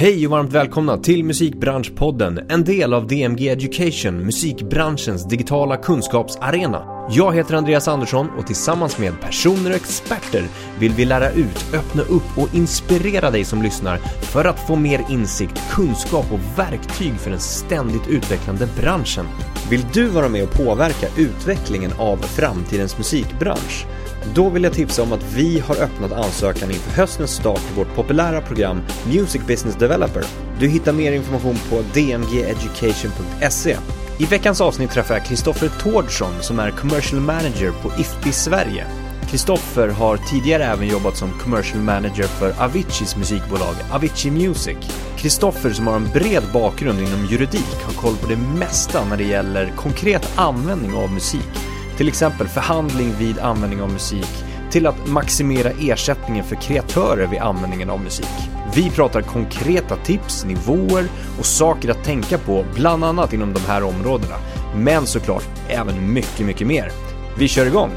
Hej 0.00 0.26
och 0.26 0.30
varmt 0.30 0.52
välkomna 0.52 0.98
till 0.98 1.24
Musikbranschpodden, 1.24 2.40
en 2.48 2.64
del 2.64 2.94
av 2.94 3.06
DMG 3.06 3.48
Education, 3.48 4.24
musikbranschens 4.24 5.28
digitala 5.28 5.76
kunskapsarena. 5.76 7.08
Jag 7.10 7.34
heter 7.34 7.54
Andreas 7.54 7.88
Andersson 7.88 8.30
och 8.38 8.46
tillsammans 8.46 8.98
med 8.98 9.20
personer 9.20 9.70
och 9.70 9.76
experter 9.76 10.44
vill 10.78 10.92
vi 10.92 11.04
lära 11.04 11.30
ut, 11.30 11.74
öppna 11.74 12.02
upp 12.02 12.38
och 12.38 12.54
inspirera 12.54 13.30
dig 13.30 13.44
som 13.44 13.62
lyssnar 13.62 13.96
för 14.22 14.44
att 14.44 14.66
få 14.66 14.76
mer 14.76 15.04
insikt, 15.10 15.70
kunskap 15.70 16.32
och 16.32 16.58
verktyg 16.58 17.14
för 17.14 17.30
den 17.30 17.40
ständigt 17.40 18.08
utvecklande 18.08 18.68
branschen. 18.80 19.26
Vill 19.70 19.86
du 19.92 20.06
vara 20.06 20.28
med 20.28 20.42
och 20.42 20.52
påverka 20.52 21.06
utvecklingen 21.16 21.92
av 21.98 22.16
framtidens 22.16 22.98
musikbransch? 22.98 23.86
Då 24.34 24.48
vill 24.48 24.64
jag 24.64 24.72
tipsa 24.72 25.02
om 25.02 25.12
att 25.12 25.32
vi 25.34 25.58
har 25.58 25.76
öppnat 25.76 26.12
ansökan 26.12 26.70
inför 26.70 26.90
höstens 26.90 27.30
start 27.30 27.62
i 27.72 27.78
vårt 27.78 27.94
populära 27.94 28.40
program 28.40 28.80
Music 29.06 29.42
Business 29.46 29.76
Developer. 29.76 30.22
Du 30.60 30.68
hittar 30.68 30.92
mer 30.92 31.12
information 31.12 31.56
på 31.70 31.82
dmgeducation.se. 31.94 33.76
I 34.18 34.24
veckans 34.24 34.60
avsnitt 34.60 34.90
träffar 34.90 35.14
jag 35.14 35.24
Kristoffer 35.24 35.68
Tårdsson 35.68 36.32
som 36.40 36.58
är 36.58 36.70
Commercial 36.70 37.20
Manager 37.20 37.72
på 37.82 38.00
IFPI 38.00 38.32
Sverige. 38.32 38.86
Kristoffer 39.30 39.88
har 39.88 40.16
tidigare 40.16 40.64
även 40.64 40.88
jobbat 40.88 41.16
som 41.16 41.30
Commercial 41.30 41.80
Manager 41.82 42.22
för 42.22 42.62
Aviciis 42.62 43.16
musikbolag 43.16 43.74
Avicii 43.92 44.30
Music. 44.30 44.76
Kristoffer 45.16 45.70
som 45.70 45.86
har 45.86 45.96
en 45.96 46.08
bred 46.12 46.42
bakgrund 46.52 47.00
inom 47.00 47.26
juridik 47.30 47.82
har 47.84 47.92
koll 47.92 48.16
på 48.16 48.26
det 48.28 48.36
mesta 48.36 49.04
när 49.04 49.16
det 49.16 49.24
gäller 49.24 49.72
konkret 49.76 50.32
användning 50.36 50.94
av 50.94 51.12
musik 51.12 51.77
till 51.98 52.08
exempel 52.08 52.48
förhandling 52.48 53.12
vid 53.18 53.38
användning 53.38 53.82
av 53.82 53.92
musik, 53.92 54.44
till 54.70 54.86
att 54.86 55.08
maximera 55.08 55.70
ersättningen 55.70 56.44
för 56.44 56.56
kreatörer 56.56 57.26
vid 57.26 57.40
användningen 57.40 57.90
av 57.90 58.00
musik. 58.00 58.50
Vi 58.74 58.90
pratar 58.90 59.22
konkreta 59.22 59.96
tips, 59.96 60.44
nivåer 60.44 61.08
och 61.38 61.46
saker 61.46 61.88
att 61.90 62.04
tänka 62.04 62.38
på, 62.38 62.64
bland 62.74 63.04
annat 63.04 63.32
inom 63.32 63.52
de 63.52 63.60
här 63.60 63.82
områdena. 63.82 64.34
Men 64.76 65.06
såklart 65.06 65.44
även 65.68 66.12
mycket, 66.12 66.46
mycket 66.46 66.66
mer. 66.66 66.90
Vi 67.38 67.48
kör 67.48 67.66
igång! 67.66 67.90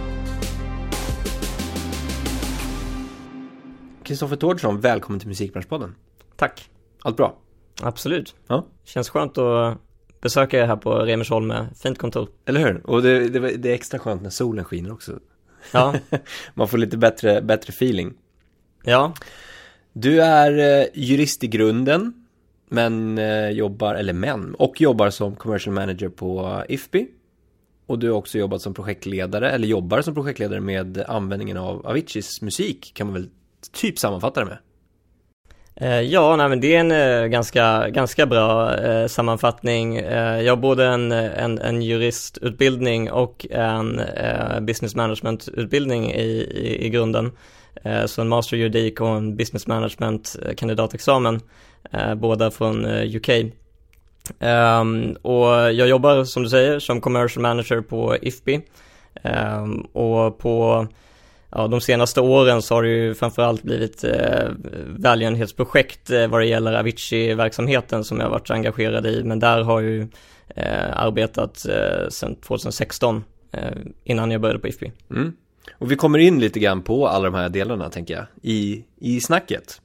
Kristoffer 4.03 4.35
Tårdsson, 4.35 4.79
välkommen 4.79 5.19
till 5.19 5.29
Musikbranschpodden. 5.29 5.95
Tack. 6.35 6.69
Allt 7.01 7.17
bra? 7.17 7.35
Absolut. 7.81 8.35
Ja. 8.47 8.65
Känns 8.85 9.09
skönt 9.09 9.37
att 9.37 9.77
besöka 10.21 10.59
er 10.59 10.65
här 10.65 10.75
på 10.75 10.99
Remersholm 10.99 11.47
med 11.47 11.67
fint 11.83 11.97
kontor. 11.97 12.29
Eller 12.45 12.59
hur? 12.59 12.81
Och 12.89 13.01
det, 13.01 13.29
det, 13.29 13.57
det 13.57 13.69
är 13.69 13.73
extra 13.73 13.99
skönt 13.99 14.21
när 14.21 14.29
solen 14.29 14.65
skiner 14.65 14.91
också. 14.91 15.19
Ja. 15.73 15.95
Man 16.53 16.67
får 16.67 16.77
lite 16.77 16.97
bättre, 16.97 17.41
bättre 17.41 17.69
feeling. 17.71 18.13
Ja. 18.83 19.13
Du 19.93 20.21
är 20.21 20.81
eh, 20.81 20.87
jurist 20.93 21.43
i 21.43 21.47
grunden, 21.47 22.13
men 22.69 23.17
eh, 23.17 23.49
jobbar, 23.49 23.95
eller 23.95 24.13
men, 24.13 24.55
och 24.55 24.81
jobbar 24.81 25.09
som 25.09 25.35
commercial 25.35 25.75
manager 25.75 26.09
på 26.09 26.63
IFPI. 26.69 27.07
Och 27.85 27.99
du 27.99 28.09
har 28.09 28.17
också 28.17 28.37
jobbat 28.37 28.61
som 28.61 28.73
projektledare, 28.73 29.51
eller 29.51 29.67
jobbar 29.67 30.01
som 30.01 30.13
projektledare 30.13 30.59
med 30.59 31.03
användningen 31.07 31.57
av 31.57 31.87
Aviciis 31.87 32.41
musik, 32.41 32.91
kan 32.95 33.07
man 33.07 33.13
väl 33.13 33.29
typ 33.71 33.99
sammanfatta 33.99 34.39
det 34.39 34.45
med? 34.45 34.57
Eh, 35.75 36.01
ja, 36.01 36.35
nej, 36.35 36.49
men 36.49 36.59
det 36.59 36.75
är 36.75 36.79
en 36.79 36.91
eh, 36.91 37.27
ganska, 37.27 37.89
ganska 37.89 38.25
bra 38.25 38.77
eh, 38.77 39.07
sammanfattning. 39.07 39.97
Eh, 39.97 40.41
jag 40.41 40.51
har 40.51 40.61
både 40.61 40.85
en, 40.85 41.11
en, 41.11 41.59
en 41.59 41.81
juristutbildning 41.81 43.11
och 43.11 43.45
en 43.49 43.99
eh, 43.99 44.59
business 44.59 44.95
management-utbildning 44.95 46.11
i, 46.11 46.27
i, 46.55 46.85
i 46.85 46.89
grunden. 46.89 47.31
Eh, 47.83 48.05
så 48.05 48.21
en 48.21 48.27
master 48.27 48.57
juridik 48.57 49.01
och 49.01 49.07
en 49.07 49.35
business 49.35 49.67
management 49.67 50.35
kandidatexamen, 50.57 51.41
eh, 51.91 52.15
båda 52.15 52.51
från 52.51 52.85
UK. 52.85 53.29
Ehm, 54.39 55.13
och 55.21 55.73
jag 55.73 55.87
jobbar 55.87 56.23
som 56.23 56.43
du 56.43 56.49
säger 56.49 56.79
som 56.79 57.01
commercial 57.01 57.41
manager 57.41 57.81
på 57.81 58.17
IFPI 58.21 58.61
ehm, 59.23 59.81
och 59.81 60.37
på 60.37 60.87
ja, 61.51 61.67
de 61.67 61.81
senaste 61.81 62.21
åren 62.21 62.61
så 62.61 62.75
har 62.75 62.83
det 62.83 62.89
ju 62.89 63.13
framförallt 63.13 63.63
blivit 63.63 64.03
eh, 64.03 64.49
välgörenhetsprojekt 64.85 66.09
eh, 66.09 66.27
vad 66.27 66.41
det 66.41 66.45
gäller 66.45 66.73
Avicii-verksamheten 66.73 68.03
som 68.03 68.19
jag 68.19 68.29
varit 68.29 68.51
engagerad 68.51 69.05
i, 69.05 69.23
men 69.23 69.39
där 69.39 69.61
har 69.61 69.81
jag 69.81 69.91
ju 69.91 70.07
eh, 70.55 70.97
arbetat 70.97 71.65
eh, 71.65 72.09
sedan 72.09 72.35
2016 72.35 73.23
eh, 73.51 73.61
innan 74.03 74.31
jag 74.31 74.41
började 74.41 74.59
på 74.59 74.67
IFPI. 74.67 74.91
Mm. 75.09 75.33
Och 75.77 75.91
vi 75.91 75.95
kommer 75.95 76.19
in 76.19 76.39
lite 76.39 76.59
grann 76.59 76.81
på 76.81 77.07
alla 77.07 77.25
de 77.25 77.33
här 77.33 77.49
delarna 77.49 77.89
tänker 77.89 78.13
jag, 78.13 78.25
i, 78.41 78.83
i 78.99 79.21
snacket. 79.21 79.81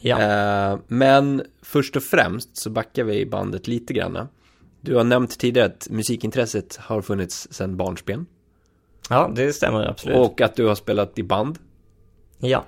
Ja. 0.00 0.20
Eh, 0.20 0.78
men 0.86 1.42
först 1.62 1.96
och 1.96 2.02
främst 2.02 2.56
så 2.56 2.70
backar 2.70 3.04
vi 3.04 3.26
bandet 3.26 3.68
lite 3.68 3.92
grann. 3.92 4.28
Du 4.80 4.96
har 4.96 5.04
nämnt 5.04 5.38
tidigare 5.38 5.66
att 5.66 5.86
musikintresset 5.90 6.76
har 6.76 7.02
funnits 7.02 7.48
sedan 7.50 7.76
barnsben. 7.76 8.26
Ja, 9.10 9.30
det 9.34 9.52
stämmer 9.52 9.86
absolut. 9.86 10.16
Och 10.16 10.40
att 10.40 10.56
du 10.56 10.66
har 10.66 10.74
spelat 10.74 11.18
i 11.18 11.22
band. 11.22 11.58
Ja. 12.38 12.64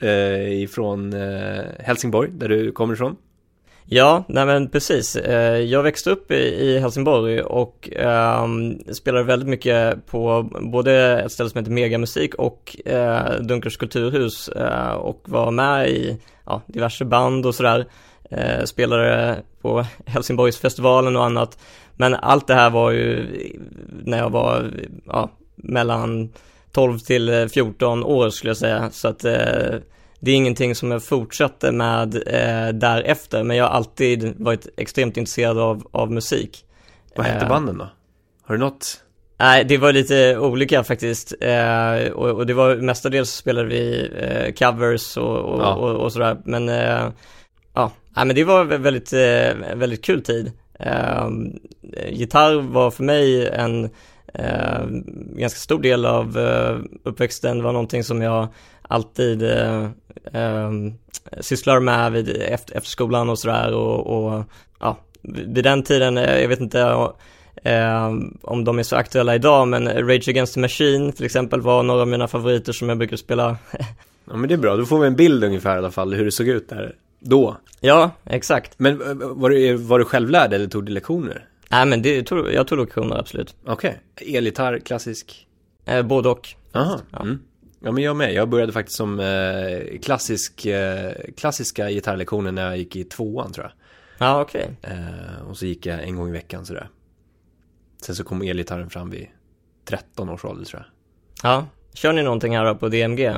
Eh, 0.00 0.62
ifrån 0.62 1.12
eh, 1.12 1.64
Helsingborg, 1.78 2.30
där 2.30 2.48
du 2.48 2.72
kommer 2.72 2.94
ifrån. 2.94 3.16
Ja, 3.90 4.24
nej 4.28 4.46
men 4.46 4.68
precis. 4.68 5.16
Eh, 5.16 5.58
jag 5.58 5.82
växte 5.82 6.10
upp 6.10 6.30
i 6.30 6.78
Helsingborg 6.78 7.42
och 7.42 7.88
um, 8.44 8.78
spelade 8.92 9.24
väldigt 9.24 9.48
mycket 9.48 10.06
på 10.06 10.50
både 10.60 11.22
ett 11.22 11.32
ställe 11.32 11.50
som 11.50 11.58
heter 11.58 11.72
Megamusik 11.72 12.34
och 12.34 12.76
uh, 12.86 13.40
Dunkers 13.40 13.76
kulturhus 13.76 14.50
uh, 14.56 14.92
och 14.92 15.22
var 15.24 15.50
med 15.50 15.88
i 15.88 16.16
ja, 16.46 16.62
diverse 16.66 17.04
band 17.04 17.46
och 17.46 17.54
sådär. 17.54 17.86
Uh, 18.32 18.64
spelade 18.64 19.36
på 19.60 19.84
Helsingborgsfestivalen 20.06 21.16
och 21.16 21.24
annat. 21.24 21.58
Men 21.96 22.14
allt 22.14 22.46
det 22.46 22.54
här 22.54 22.70
var 22.70 22.90
ju 22.90 23.26
när 24.04 24.18
jag 24.18 24.30
var 24.30 24.70
ja, 25.06 25.30
mellan 25.58 26.32
12 26.72 26.98
till 26.98 27.48
14 27.52 27.98
eh, 27.98 28.06
år 28.06 28.30
skulle 28.30 28.50
jag 28.50 28.56
säga. 28.56 28.90
Så 28.90 29.08
att 29.08 29.24
eh, 29.24 29.32
det 30.20 30.30
är 30.30 30.34
ingenting 30.34 30.74
som 30.74 30.90
jag 30.90 31.04
fortsatte 31.04 31.72
med 31.72 32.14
eh, 32.14 32.68
därefter, 32.74 33.42
men 33.42 33.56
jag 33.56 33.64
har 33.64 33.70
alltid 33.70 34.34
varit 34.38 34.68
extremt 34.76 35.16
intresserad 35.16 35.58
av, 35.58 35.88
av 35.90 36.12
musik. 36.12 36.64
Vad 37.16 37.26
hette 37.26 37.44
eh, 37.44 37.48
banden 37.48 37.78
då? 37.78 37.88
Har 38.42 38.54
du 38.54 38.60
något? 38.60 39.04
Nej, 39.38 39.64
det 39.64 39.78
var 39.78 39.92
lite 39.92 40.38
olika 40.38 40.84
faktiskt. 40.84 41.34
Eh, 41.40 42.12
och, 42.12 42.30
och, 42.30 42.46
det 42.46 42.54
var 42.54 42.76
mestadels 42.76 43.30
spelade 43.30 43.68
vi 43.68 44.10
eh, 44.16 44.52
covers 44.52 45.16
och, 45.16 45.38
och, 45.38 45.62
ja. 45.62 45.74
och, 45.74 46.12
sådär. 46.12 46.36
Men 46.44 46.68
eh, 46.68 47.08
ja, 47.74 47.92
Nej, 48.16 48.26
men 48.26 48.36
det 48.36 48.44
var 48.44 48.64
väldigt, 48.64 49.12
väldigt 49.74 50.04
kul 50.04 50.22
tid. 50.22 50.52
gitarr 52.08 52.60
var 52.60 52.90
för 52.90 53.04
mig 53.04 53.48
en 53.48 53.90
eh, 54.38 54.86
ganska 55.36 55.58
stor 55.58 55.82
del 55.82 56.06
av 56.06 56.38
eh, 56.38 56.78
uppväxten 57.02 57.62
var 57.62 57.72
någonting 57.72 58.04
som 58.04 58.22
jag 58.22 58.48
alltid 58.82 59.42
eh, 59.42 59.82
eh, 60.32 60.70
sysslar 61.40 61.80
med 61.80 62.12
vid, 62.12 62.28
efter, 62.28 62.76
efter 62.76 62.90
skolan 62.90 63.28
och 63.28 63.38
sådär 63.38 63.74
och, 63.74 64.06
och 64.06 64.44
ja, 64.80 64.98
vid 65.22 65.64
den 65.64 65.82
tiden, 65.82 66.18
eh, 66.18 66.40
jag 66.40 66.48
vet 66.48 66.60
inte 66.60 66.80
eh, 67.62 68.12
om 68.42 68.64
de 68.64 68.78
är 68.78 68.82
så 68.82 68.96
aktuella 68.96 69.34
idag, 69.34 69.68
men 69.68 70.08
Rage 70.08 70.28
Against 70.28 70.54
the 70.54 70.60
Machine 70.60 71.12
till 71.12 71.24
exempel 71.24 71.60
var 71.60 71.82
några 71.82 72.00
av 72.00 72.08
mina 72.08 72.28
favoriter 72.28 72.72
som 72.72 72.88
jag 72.88 72.98
brukar 72.98 73.16
spela. 73.16 73.56
ja 74.24 74.36
men 74.36 74.48
det 74.48 74.54
är 74.54 74.58
bra, 74.58 74.76
då 74.76 74.84
får 74.84 74.98
vi 74.98 75.06
en 75.06 75.16
bild 75.16 75.44
ungefär 75.44 75.74
i 75.74 75.78
alla 75.78 75.90
fall 75.90 76.14
hur 76.14 76.24
det 76.24 76.32
såg 76.32 76.48
ut 76.48 76.68
där 76.68 76.94
då. 77.20 77.56
Ja, 77.80 78.10
exakt. 78.24 78.78
Men 78.78 78.98
var 79.18 79.50
du, 79.50 79.74
var 79.74 79.98
du 79.98 80.04
självlärd 80.04 80.52
eller 80.52 80.66
tog 80.66 80.84
du 80.86 80.92
lektioner? 80.92 81.44
Nej 81.68 81.86
men 81.86 82.02
det 82.02 82.22
tog, 82.22 82.52
jag 82.52 82.66
tog 82.66 82.78
lektioner 82.78 83.16
absolut. 83.16 83.56
Okej. 83.64 84.00
Okay. 84.14 84.36
Elgitarr, 84.36 84.78
klassisk? 84.78 85.46
Eh, 85.84 86.02
både 86.02 86.28
och. 86.28 86.48
Aha. 86.72 87.00
Ja. 87.10 87.20
Mm. 87.20 87.38
ja 87.80 87.92
men 87.92 88.02
jag 88.02 88.16
med. 88.16 88.34
Jag 88.34 88.48
började 88.48 88.72
faktiskt 88.72 88.96
som 88.96 89.20
eh, 89.20 89.98
klassisk, 90.02 90.66
eh, 90.66 91.12
klassiska 91.36 91.90
gitarrlektioner 91.90 92.52
när 92.52 92.66
jag 92.66 92.78
gick 92.78 92.96
i 92.96 93.04
tvåan 93.04 93.52
tror 93.52 93.66
jag. 93.66 93.72
Ja 94.28 94.40
okej. 94.40 94.70
Okay. 94.80 94.96
Eh, 94.96 95.48
och 95.48 95.58
så 95.58 95.66
gick 95.66 95.86
jag 95.86 96.02
en 96.02 96.16
gång 96.16 96.28
i 96.28 96.32
veckan 96.32 96.66
sådär. 96.66 96.88
Sen 98.02 98.14
så 98.14 98.24
kom 98.24 98.42
elgitarren 98.42 98.90
fram 98.90 99.10
vid 99.10 99.26
13 99.84 100.28
års 100.28 100.44
ålder 100.44 100.64
tror 100.64 100.82
jag. 100.82 100.90
Ja. 101.50 101.66
Kör 101.94 102.12
ni 102.12 102.22
någonting 102.22 102.56
här 102.56 102.64
då 102.64 102.74
på 102.74 102.88
DMG? 102.88 103.34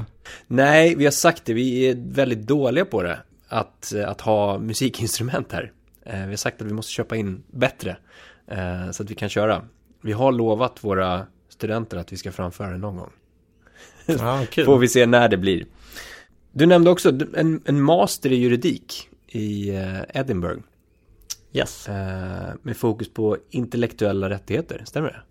Nej, 0.46 0.94
vi 0.94 1.04
har 1.04 1.12
sagt 1.12 1.44
det. 1.44 1.54
Vi 1.54 1.88
är 1.88 1.96
väldigt 2.14 2.46
dåliga 2.46 2.84
på 2.84 3.02
det. 3.02 3.18
Att, 3.48 3.92
att 4.06 4.20
ha 4.20 4.58
musikinstrument 4.58 5.52
här. 5.52 5.72
Eh, 6.02 6.24
vi 6.24 6.28
har 6.28 6.36
sagt 6.36 6.62
att 6.62 6.68
vi 6.68 6.72
måste 6.72 6.92
köpa 6.92 7.16
in 7.16 7.42
bättre. 7.50 7.96
Eh, 8.46 8.90
så 8.90 9.02
att 9.02 9.10
vi 9.10 9.14
kan 9.14 9.28
köra. 9.28 9.64
Vi 10.02 10.12
har 10.12 10.32
lovat 10.32 10.84
våra 10.84 11.26
studenter 11.48 11.96
att 11.96 12.12
vi 12.12 12.16
ska 12.16 12.32
framföra 12.32 12.70
det 12.70 12.78
någon 12.78 12.96
gång. 12.96 13.10
Ja, 14.06 14.46
kul. 14.50 14.64
Får 14.64 14.78
vi 14.78 14.88
se 14.88 15.06
när 15.06 15.28
det 15.28 15.36
blir. 15.36 15.66
Du 16.52 16.66
nämnde 16.66 16.90
också 16.90 17.08
en, 17.36 17.62
en 17.64 17.82
master 17.82 18.32
i 18.32 18.36
juridik 18.36 19.08
i 19.26 19.70
eh, 19.70 20.00
Edinburgh. 20.14 20.62
Yes. 21.52 21.88
Med 22.62 22.76
fokus 22.76 23.12
på 23.12 23.36
intellektuella 23.50 24.30
rättigheter, 24.30 24.82
stämmer 24.86 25.08
det? 25.08 25.22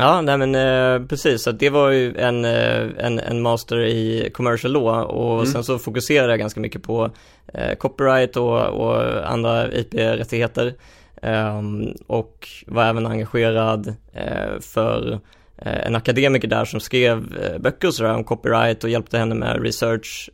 Ja, 0.00 0.20
nej 0.20 0.38
men 0.38 0.54
eh, 0.54 1.06
precis, 1.06 1.42
så 1.42 1.52
det 1.52 1.70
var 1.70 1.90
ju 1.90 2.16
en, 2.16 2.44
eh, 2.44 2.88
en, 2.98 3.18
en 3.18 3.42
master 3.42 3.80
i 3.80 4.30
commercial 4.34 4.72
law 4.72 5.04
och 5.04 5.34
mm. 5.34 5.46
sen 5.46 5.64
så 5.64 5.78
fokuserade 5.78 6.32
jag 6.32 6.38
ganska 6.38 6.60
mycket 6.60 6.82
på 6.82 7.10
eh, 7.54 7.74
copyright 7.74 8.36
och, 8.36 8.60
och 8.60 9.30
andra 9.30 9.72
IP-rättigheter 9.72 10.74
ehm, 11.22 11.94
och 12.06 12.48
var 12.66 12.84
även 12.84 13.06
engagerad 13.06 13.94
eh, 14.12 14.60
för 14.60 15.20
eh, 15.58 15.86
en 15.86 15.96
akademiker 15.96 16.48
där 16.48 16.64
som 16.64 16.80
skrev 16.80 17.38
eh, 17.42 17.58
böcker 17.58 17.88
och 17.88 17.94
sådär 17.94 18.14
om 18.14 18.24
copyright 18.24 18.84
och 18.84 18.90
hjälpte 18.90 19.18
henne 19.18 19.34
med 19.34 19.62
research 19.62 20.30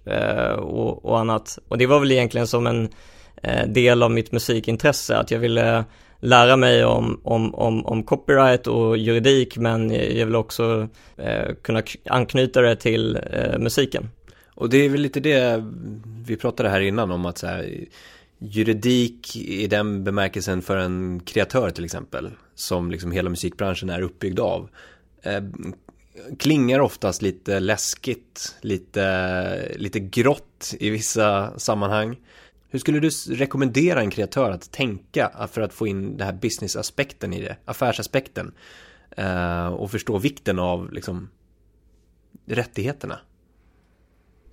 och, 0.59 1.05
och 1.05 1.21
annat. 1.21 1.59
Och 1.69 1.79
det 1.79 1.87
var 1.87 2.01
väl 2.01 2.13
egentligen 2.13 2.47
som 2.47 2.67
en 2.67 2.89
del 3.67 4.03
av 4.03 4.11
mitt 4.11 4.33
musikintresse, 4.33 5.17
att 5.17 5.31
jag 5.31 5.39
ville 5.39 5.85
lära 6.25 6.57
mig 6.57 6.85
om, 6.85 7.21
om, 7.25 7.55
om, 7.55 7.87
om 7.87 8.03
copyright 8.03 8.67
och 8.67 8.97
juridik 8.99 9.57
men 9.57 9.91
jag 9.91 10.27
vill 10.27 10.37
också 10.37 10.89
eh, 11.17 11.55
kunna 11.63 11.83
anknyta 12.05 12.61
det 12.61 12.77
till 12.77 13.19
eh, 13.33 13.59
musiken. 13.59 14.09
Och 14.55 14.71
det 14.71 14.77
är 14.77 14.89
väl 14.89 15.01
lite 15.01 15.21
det 15.21 15.65
vi 16.27 16.37
pratade 16.37 16.69
här 16.69 16.81
innan 16.81 17.11
om 17.11 17.27
att 17.27 17.39
så 17.39 17.47
här, 17.47 17.85
juridik 18.39 19.37
i 19.37 19.67
den 19.67 20.05
bemärkelsen 20.05 20.63
för 20.63 20.77
en 20.77 21.21
kreatör 21.21 21.71
till 21.71 21.85
exempel 21.85 22.31
som 22.55 22.91
liksom 22.91 23.13
hela 23.13 23.31
musikbranschen 23.31 23.91
är 23.91 24.03
uppbyggd 24.03 24.41
av 24.41 24.69
eh, 25.23 25.43
klingar 26.39 26.81
oftast 26.81 27.23
lite 27.23 27.61
läskigt, 27.61 28.57
lite, 28.61 29.75
lite 29.77 30.01
grått 30.01 30.75
i 30.81 30.91
vissa 30.91 31.59
sammanhang. 31.59 32.17
Hur 32.75 32.79
skulle 32.79 33.01
du 33.01 33.11
rekommendera 33.29 34.01
en 34.01 34.11
kreatör 34.11 34.51
att 34.51 34.73
tänka 34.73 35.49
för 35.53 35.61
att 35.61 35.73
få 35.73 35.87
in 35.87 36.17
den 36.17 36.27
här 36.27 36.35
businessaspekten 36.35 37.33
i 37.33 37.41
det, 37.41 37.57
affärsaspekten 37.65 38.55
eh, 39.17 39.67
och 39.67 39.91
förstå 39.91 40.19
vikten 40.19 40.59
av 40.59 40.93
liksom 40.93 41.29
rättigheterna? 42.47 43.19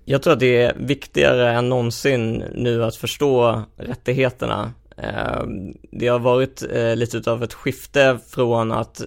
Jag 0.04 0.22
tror 0.22 0.32
att 0.32 0.40
det 0.40 0.62
är 0.62 0.74
viktigare 0.76 1.52
än 1.52 1.68
någonsin 1.68 2.44
nu 2.54 2.84
att 2.84 2.96
förstå 2.96 3.62
rättigheterna. 3.76 4.72
Eh, 4.96 5.42
det 5.90 6.08
har 6.08 6.18
varit 6.18 6.62
eh, 6.70 6.96
lite 6.96 7.30
av 7.30 7.42
ett 7.42 7.54
skifte 7.54 8.18
från 8.28 8.72
att 8.72 9.02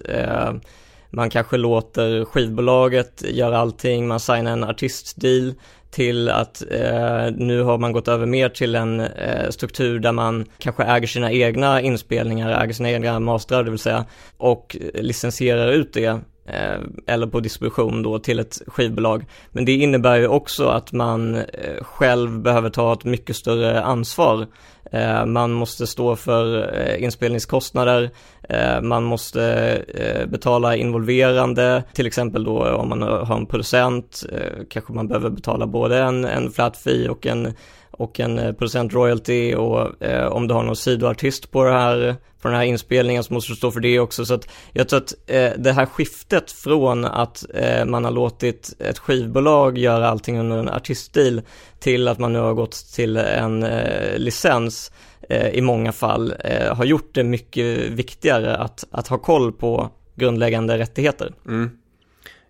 man 1.10 1.30
kanske 1.30 1.56
låter 1.56 2.24
skivbolaget 2.24 3.22
göra 3.22 3.58
allting, 3.58 4.06
man 4.06 4.20
signar 4.20 4.52
en 4.52 4.64
artistdeal 4.64 5.54
till 5.90 6.28
att 6.28 6.62
eh, 6.70 7.30
nu 7.36 7.62
har 7.62 7.78
man 7.78 7.92
gått 7.92 8.08
över 8.08 8.26
mer 8.26 8.48
till 8.48 8.74
en 8.74 9.00
eh, 9.00 9.50
struktur 9.50 9.98
där 9.98 10.12
man 10.12 10.44
kanske 10.58 10.84
äger 10.84 11.06
sina 11.06 11.32
egna 11.32 11.80
inspelningar, 11.80 12.62
äger 12.62 12.72
sina 12.72 12.90
egna 12.90 13.20
mastrar 13.20 13.64
det 13.64 13.70
vill 13.70 13.78
säga, 13.78 14.04
och 14.36 14.76
licensierar 14.94 15.72
ut 15.72 15.92
det 15.92 16.20
eh, 16.46 16.80
eller 17.06 17.26
på 17.26 17.40
distribution 17.40 18.02
då 18.02 18.18
till 18.18 18.38
ett 18.38 18.62
skivbolag. 18.66 19.24
Men 19.52 19.64
det 19.64 19.72
innebär 19.72 20.16
ju 20.16 20.28
också 20.28 20.66
att 20.66 20.92
man 20.92 21.34
eh, 21.34 21.44
själv 21.82 22.40
behöver 22.40 22.70
ta 22.70 22.92
ett 22.92 23.04
mycket 23.04 23.36
större 23.36 23.82
ansvar 23.82 24.46
Eh, 24.92 25.26
man 25.26 25.52
måste 25.52 25.86
stå 25.86 26.16
för 26.16 26.74
eh, 26.80 27.02
inspelningskostnader, 27.04 28.10
eh, 28.48 28.80
man 28.80 29.04
måste 29.04 29.82
betala 30.28 30.76
involverande, 30.76 31.82
till 31.92 32.06
exempel 32.06 32.44
då 32.44 32.74
om 32.74 32.88
man 32.88 33.02
har 33.02 33.36
en 33.36 33.46
producent, 33.46 34.22
kanske 34.70 34.92
man 34.92 35.08
behöver 35.08 35.30
betala 35.30 35.66
både 35.66 35.98
en, 35.98 36.24
en 36.24 36.50
flat 36.50 36.76
fee 36.76 37.08
och 37.08 37.26
en 37.26 37.54
och 37.96 38.20
en 38.20 38.38
eh, 38.38 38.52
producent 38.52 38.94
royalty 38.94 39.54
och 39.54 40.02
eh, 40.02 40.26
om 40.26 40.48
du 40.48 40.54
har 40.54 40.62
någon 40.62 40.76
sidoartist 40.76 41.50
på 41.50 41.64
det 41.64 41.72
här 41.72 42.16
på 42.46 42.48
den 42.48 42.56
här 42.56 42.64
inspelningen 42.64 43.24
så 43.24 43.34
måste 43.34 43.52
du 43.52 43.56
stå 43.56 43.70
för 43.70 43.80
det 43.80 44.00
också 44.00 44.24
så 44.24 44.34
att 44.34 44.48
jag 44.72 44.88
tror 44.88 45.00
att 45.00 45.14
eh, 45.26 45.52
det 45.58 45.72
här 45.72 45.86
skiftet 45.86 46.52
från 46.52 47.04
att 47.04 47.44
eh, 47.54 47.84
man 47.84 48.04
har 48.04 48.10
låtit 48.10 48.74
ett 48.78 48.98
skivbolag 48.98 49.78
göra 49.78 50.08
allting 50.08 50.38
under 50.38 50.58
en 50.58 50.68
artiststil 50.68 51.42
till 51.78 52.08
att 52.08 52.18
man 52.18 52.32
nu 52.32 52.38
har 52.38 52.54
gått 52.54 52.72
till 52.94 53.16
en 53.16 53.62
eh, 53.62 54.18
licens 54.18 54.92
eh, 55.28 55.48
i 55.48 55.60
många 55.60 55.92
fall 55.92 56.34
eh, 56.44 56.74
har 56.74 56.84
gjort 56.84 57.14
det 57.14 57.24
mycket 57.24 57.78
viktigare 57.78 58.56
att, 58.56 58.84
att 58.90 59.08
ha 59.08 59.18
koll 59.18 59.52
på 59.52 59.90
grundläggande 60.14 60.78
rättigheter. 60.78 61.34
Mm. 61.46 61.70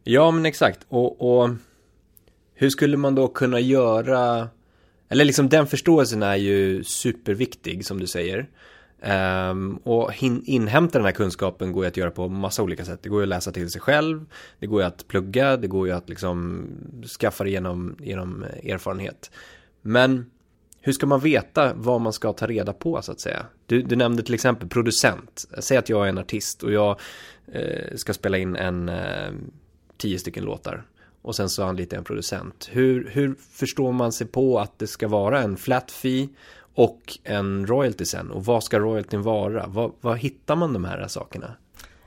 Ja 0.04 0.30
men 0.30 0.46
exakt 0.46 0.80
och, 0.88 1.40
och 1.40 1.50
hur 2.54 2.70
skulle 2.70 2.96
man 2.96 3.14
då 3.14 3.28
kunna 3.28 3.60
göra 3.60 4.48
eller 5.08 5.24
liksom 5.24 5.48
den 5.48 5.66
förståelsen 5.66 6.22
är 6.22 6.36
ju 6.36 6.84
superviktig 6.84 7.86
som 7.86 8.00
du 8.00 8.06
säger. 8.06 8.48
Um, 9.50 9.76
och 9.76 10.12
hin- 10.12 10.42
inhämta 10.44 10.98
den 10.98 11.04
här 11.04 11.12
kunskapen 11.12 11.72
går 11.72 11.84
ju 11.84 11.88
att 11.88 11.96
göra 11.96 12.10
på 12.10 12.28
massa 12.28 12.62
olika 12.62 12.84
sätt. 12.84 13.00
Det 13.02 13.08
går 13.08 13.20
ju 13.20 13.22
att 13.22 13.28
läsa 13.28 13.52
till 13.52 13.70
sig 13.70 13.80
själv, 13.80 14.26
det 14.58 14.66
går 14.66 14.80
ju 14.80 14.86
att 14.86 15.08
plugga, 15.08 15.56
det 15.56 15.66
går 15.66 15.86
ju 15.86 15.92
att 15.92 16.08
liksom 16.08 16.66
skaffa 17.20 17.44
det 17.44 17.50
genom, 17.50 17.96
genom 18.00 18.42
eh, 18.42 18.72
erfarenhet. 18.72 19.30
Men 19.82 20.30
hur 20.80 20.92
ska 20.92 21.06
man 21.06 21.20
veta 21.20 21.72
vad 21.74 22.00
man 22.00 22.12
ska 22.12 22.32
ta 22.32 22.46
reda 22.46 22.72
på 22.72 23.02
så 23.02 23.12
att 23.12 23.20
säga? 23.20 23.46
Du, 23.66 23.82
du 23.82 23.96
nämnde 23.96 24.22
till 24.22 24.34
exempel 24.34 24.68
producent. 24.68 25.44
Säg 25.58 25.76
att 25.76 25.88
jag 25.88 26.04
är 26.04 26.08
en 26.08 26.18
artist 26.18 26.62
och 26.62 26.72
jag 26.72 27.00
eh, 27.52 27.96
ska 27.96 28.14
spela 28.14 28.38
in 28.38 28.56
en 28.56 28.88
eh, 28.88 29.32
tio 29.96 30.18
stycken 30.18 30.44
låtar 30.44 30.84
och 31.26 31.36
sen 31.36 31.48
så 31.48 31.64
anlitar 31.64 31.96
jag 31.96 32.00
en 32.00 32.04
producent. 32.04 32.68
Hur, 32.72 33.10
hur 33.12 33.34
förstår 33.52 33.92
man 33.92 34.12
sig 34.12 34.26
på 34.26 34.58
att 34.58 34.78
det 34.78 34.86
ska 34.86 35.08
vara 35.08 35.42
en 35.42 35.56
flat 35.56 35.90
fee 35.90 36.28
och 36.74 37.00
en 37.24 37.66
royalty 37.66 38.04
sen? 38.04 38.30
Och 38.30 38.44
vad 38.44 38.64
ska 38.64 38.78
royaltyn 38.78 39.22
vara? 39.22 39.66
Var, 39.66 39.92
var 40.00 40.14
hittar 40.14 40.56
man 40.56 40.72
de 40.72 40.84
här 40.84 41.08
sakerna? 41.08 41.46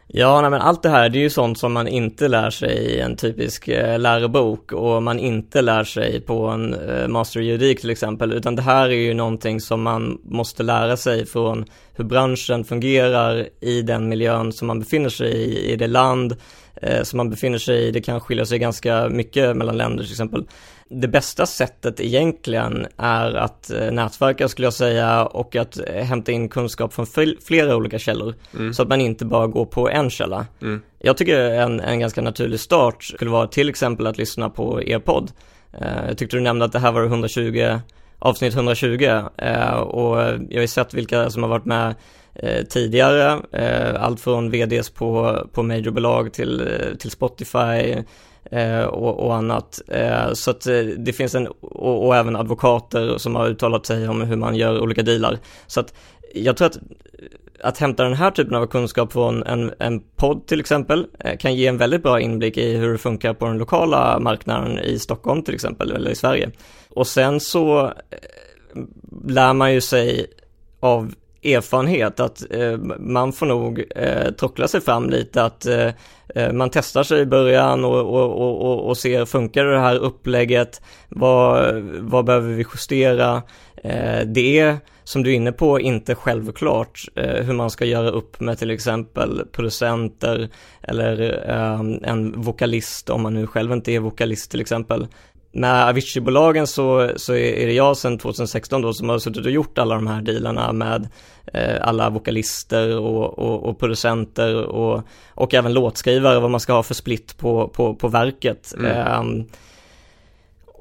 Ja, 0.08 0.42
nej, 0.42 0.50
men 0.50 0.62
allt 0.62 0.84
det 0.84 0.90
här 0.90 1.10
det 1.10 1.20
är 1.20 1.22
ju 1.22 1.30
sånt 1.30 1.60
som 1.60 1.74
man 1.74 1.88
inte 1.88 2.28
lär 2.28 2.50
sig 2.50 2.76
i 2.76 3.00
en 3.00 3.16
typisk 3.16 3.68
eh, 3.68 4.00
lärobok 4.00 4.72
och 4.72 5.04
man 5.04 5.20
inte 5.20 5.62
lär 5.62 5.84
sig 5.84 6.22
på 6.22 6.48
en 6.48 6.74
eh, 6.74 7.08
master 7.08 7.40
juridik 7.40 7.82
till 7.82 7.90
exempel, 7.90 8.34
utan 8.34 8.56
det 8.56 8.62
här 8.62 8.90
är 8.90 8.94
ju 8.94 9.14
någonting 9.14 9.62
som 9.62 9.82
man 9.82 10.22
måste 10.24 10.64
lära 10.64 10.98
sig 10.98 11.26
från 11.26 11.66
hur 11.94 12.04
branschen 12.04 12.64
fungerar 12.64 13.48
i 13.60 13.82
den 13.82 14.10
miljön 14.10 14.52
som 14.54 14.68
man 14.68 14.80
befinner 14.80 15.10
sig 15.10 15.32
i, 15.32 15.72
i 15.72 15.76
det 15.76 15.88
land 15.88 16.36
eh, 16.82 17.04
som 17.04 17.18
man 17.18 17.30
befinner 17.30 17.58
sig 17.58 17.88
i, 17.88 17.92
det 17.92 18.02
kan 18.02 18.20
skilja 18.20 18.46
sig 18.46 18.60
ganska 18.60 19.10
mycket 19.10 19.58
mellan 19.58 19.78
länder 19.78 20.04
till 20.04 20.14
exempel. 20.14 20.46
Det 20.90 21.08
bästa 21.08 21.46
sättet 21.46 22.00
egentligen 22.00 22.88
är 22.98 23.34
att 23.34 23.72
eh, 23.72 23.92
nätverka 23.92 24.48
skulle 24.48 24.66
jag 24.66 24.74
säga 24.74 25.26
och 25.26 25.56
att 25.56 25.80
eh, 25.80 26.04
hämta 26.04 26.32
in 26.32 26.50
kunskap 26.50 26.94
från 26.94 27.06
flera 27.46 27.76
olika 27.76 28.00
källor. 28.00 28.36
Mm. 28.54 28.74
Så 28.74 28.82
att 28.82 28.90
man 28.90 29.02
inte 29.02 29.26
bara 29.26 29.48
går 29.48 29.66
på 29.66 29.90
en 29.90 30.10
källa. 30.10 30.48
Mm. 30.62 30.82
Jag 31.00 31.18
tycker 31.18 31.40
en, 31.40 31.80
en 31.80 32.00
ganska 32.00 32.22
naturlig 32.22 32.60
start 32.60 33.04
skulle 33.04 33.32
vara 33.32 33.48
till 33.48 33.70
exempel 33.70 34.08
att 34.08 34.18
lyssna 34.18 34.50
på 34.50 34.84
er 34.84 35.00
podd. 35.00 35.32
Eh, 35.74 36.08
jag 36.08 36.18
tyckte 36.18 36.38
du 36.38 36.42
nämnde 36.42 36.66
att 36.66 36.72
det 36.72 36.80
här 36.80 36.92
var 36.92 37.04
120 37.04 37.80
avsnitt 38.20 38.56
120 38.56 39.22
eh, 39.38 39.74
och 39.74 40.18
jag 40.18 40.56
har 40.56 40.62
ju 40.62 40.68
sett 40.68 40.94
vilka 40.94 41.30
som 41.30 41.44
har 41.44 41.50
varit 41.50 41.66
med 41.66 41.96
eh, 42.36 42.66
tidigare, 42.66 43.40
eh, 43.52 44.04
allt 44.04 44.20
från 44.20 44.52
VDs 44.52 44.90
på, 44.90 45.38
på 45.54 45.64
majorbolag 45.64 46.34
till, 46.34 46.68
till 47.00 47.12
Spotify 47.12 47.96
eh, 48.52 48.84
och, 48.84 49.26
och, 49.26 49.36
annat. 49.36 49.82
Eh, 49.88 50.34
så 50.34 50.52
att 50.52 50.68
eh, 50.68 50.80
det 50.80 51.14
finns 51.14 51.36
en, 51.36 51.48
och, 51.48 52.06
och, 52.08 52.16
även 52.16 52.36
advokater 52.36 53.18
som 53.18 53.36
har 53.36 53.48
uttalat 53.48 53.86
sig 53.86 54.10
om 54.10 54.22
hur 54.22 54.36
man 54.36 54.56
gör 54.56 54.82
olika 54.82 55.04
dealar. 55.04 55.38
Så 55.68 55.80
att 55.80 55.94
jag 56.34 56.58
tror 56.58 56.68
att 56.68 56.80
att 57.64 57.78
hämta 57.78 58.04
den 58.04 58.14
här 58.14 58.32
typen 58.32 58.56
av 58.56 58.68
kunskap 58.68 59.14
från 59.14 59.44
en, 59.44 59.74
en 59.80 60.00
podd 60.00 60.48
till 60.48 60.60
exempel 60.60 61.08
kan 61.40 61.56
ge 61.56 61.68
en 61.68 61.78
väldigt 61.78 62.04
bra 62.04 62.22
inblick 62.22 62.58
i 62.58 62.78
hur 62.78 62.92
det 62.92 62.98
funkar 62.98 63.34
på 63.34 63.46
den 63.46 63.58
lokala 63.58 64.20
marknaden 64.20 64.80
i 64.80 65.00
Stockholm 65.00 65.44
till 65.44 65.54
exempel, 65.54 65.92
eller 65.92 66.12
i 66.12 66.16
Sverige. 66.16 66.52
Och 66.90 67.08
sen 67.08 67.40
så 67.40 67.94
lär 69.28 69.54
man 69.54 69.74
ju 69.74 69.82
sig 69.82 70.26
av 70.80 71.14
erfarenhet 71.44 72.20
att 72.20 72.52
eh, 72.52 72.78
man 73.00 73.34
får 73.34 73.46
nog 73.46 73.84
eh, 73.96 74.32
trockla 74.32 74.68
sig 74.68 74.82
fram 74.82 75.10
lite 75.10 75.44
att 75.44 75.66
eh, 75.66 75.88
eh, 76.36 76.52
man 76.52 76.70
testar 76.70 77.04
sig 77.04 77.22
i 77.22 77.26
början 77.26 77.86
och, 77.86 78.00
och, 78.00 78.62
och, 78.62 78.88
och 78.88 78.98
ser 78.98 79.26
funkar 79.26 79.66
det 79.66 79.80
här 79.80 79.96
upplägget, 79.96 80.82
vad, 81.10 81.76
vad 82.00 82.26
behöver 82.26 82.54
vi 82.54 82.66
justera? 82.74 83.44
Eh, 83.84 84.22
det 84.26 84.60
är 84.60 84.78
som 85.04 85.24
du 85.24 85.32
är 85.32 85.36
inne 85.36 85.52
på 85.52 85.80
inte 85.80 86.16
självklart 86.16 87.06
eh, 87.16 87.44
hur 87.44 87.54
man 87.54 87.70
ska 87.70 87.86
göra 87.86 88.10
upp 88.10 88.40
med 88.40 88.58
till 88.58 88.72
exempel 88.72 89.46
producenter 89.52 90.50
eller 90.82 91.44
eh, 91.50 92.10
en 92.10 92.42
vokalist 92.42 93.10
om 93.10 93.22
man 93.22 93.34
nu 93.34 93.48
själv 93.48 93.72
inte 93.72 93.92
är 93.92 94.00
vokalist 94.00 94.52
till 94.52 94.62
exempel 94.62 95.08
med 95.52 95.88
Avicii-bolagen 95.88 96.68
så, 96.68 97.12
så 97.16 97.34
är 97.36 97.68
det 97.68 97.74
jag 97.74 97.98
sedan 97.98 98.18
2016 98.18 98.82
då 98.82 98.94
som 98.94 99.10
har 99.10 99.20
suttit 99.20 99.46
och 99.46 99.52
gjort 99.52 99.78
alla 99.78 99.96
de 99.96 100.08
här 100.08 100.22
dealarna 100.22 100.74
med 100.74 101.08
eh, 101.54 101.78
alla 101.82 102.10
vokalister 102.10 102.98
och, 102.98 103.40
och, 103.40 103.70
och, 103.70 103.80
producenter 103.80 104.56
och, 104.66 105.04
och 105.30 105.54
även 105.54 105.74
låtskrivare, 105.74 106.40
vad 106.40 106.52
man 106.52 106.60
ska 106.60 106.74
ha 106.74 106.84
för 106.84 106.94
split 106.94 107.38
på, 107.38 107.68
på, 107.68 107.96
på 107.96 108.08
verket. 108.08 108.74
Mm. 108.78 108.92
Eh, 108.92 109.46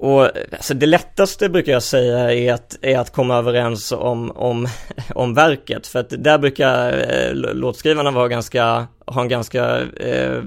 Och 0.01 0.23
alltså 0.53 0.75
det 0.75 0.87
lättaste 0.87 1.49
brukar 1.49 1.73
jag 1.73 1.83
säga 1.83 2.33
är 2.35 2.53
att, 2.53 2.79
är 2.83 2.99
att 2.99 3.13
komma 3.13 3.37
överens 3.37 3.93
om, 3.93 4.31
om, 4.31 4.69
om 5.15 5.35
verket. 5.35 5.87
För 5.87 5.99
att 5.99 6.13
där 6.19 6.39
brukar 6.39 6.93
eh, 6.93 7.35
låtskrivarna 7.35 8.11
vara 8.11 8.29
ganska, 8.29 8.87
ha 9.07 9.23
en 9.23 9.29
ganska 9.29 9.81
eh, 9.81 10.43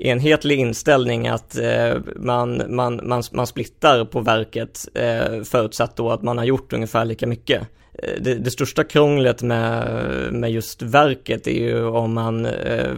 enhetlig 0.00 0.58
inställning 0.58 1.28
att 1.28 1.58
eh, 1.58 1.94
man, 2.16 2.62
man, 2.68 3.00
man, 3.02 3.22
man 3.32 3.46
splittar 3.46 4.04
på 4.04 4.20
verket 4.20 4.88
eh, 4.94 5.42
förutsatt 5.42 5.96
då 5.96 6.10
att 6.10 6.22
man 6.22 6.38
har 6.38 6.44
gjort 6.44 6.72
ungefär 6.72 7.04
lika 7.04 7.26
mycket. 7.26 7.62
Eh, 7.92 8.20
det, 8.20 8.34
det, 8.34 8.50
största 8.50 8.84
krånglet 8.84 9.42
med, 9.42 9.84
med 10.32 10.52
just 10.52 10.82
verket 10.82 11.46
är 11.46 11.64
ju 11.64 11.84
om 11.84 12.14
man 12.14 12.46
eh, 12.46 12.92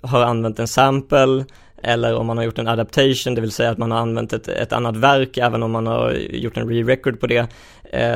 har 0.00 0.22
använt 0.22 0.58
en 0.58 0.68
sample 0.68 1.44
eller 1.82 2.14
om 2.14 2.26
man 2.26 2.36
har 2.36 2.44
gjort 2.44 2.58
en 2.58 2.68
adaptation, 2.68 3.34
det 3.34 3.40
vill 3.40 3.52
säga 3.52 3.70
att 3.70 3.78
man 3.78 3.90
har 3.90 3.98
använt 3.98 4.32
ett, 4.32 4.48
ett 4.48 4.72
annat 4.72 4.96
verk, 4.96 5.38
även 5.38 5.62
om 5.62 5.70
man 5.70 5.86
har 5.86 6.12
gjort 6.12 6.56
en 6.56 6.68
re-record 6.68 7.20
på 7.20 7.26
det, 7.26 7.46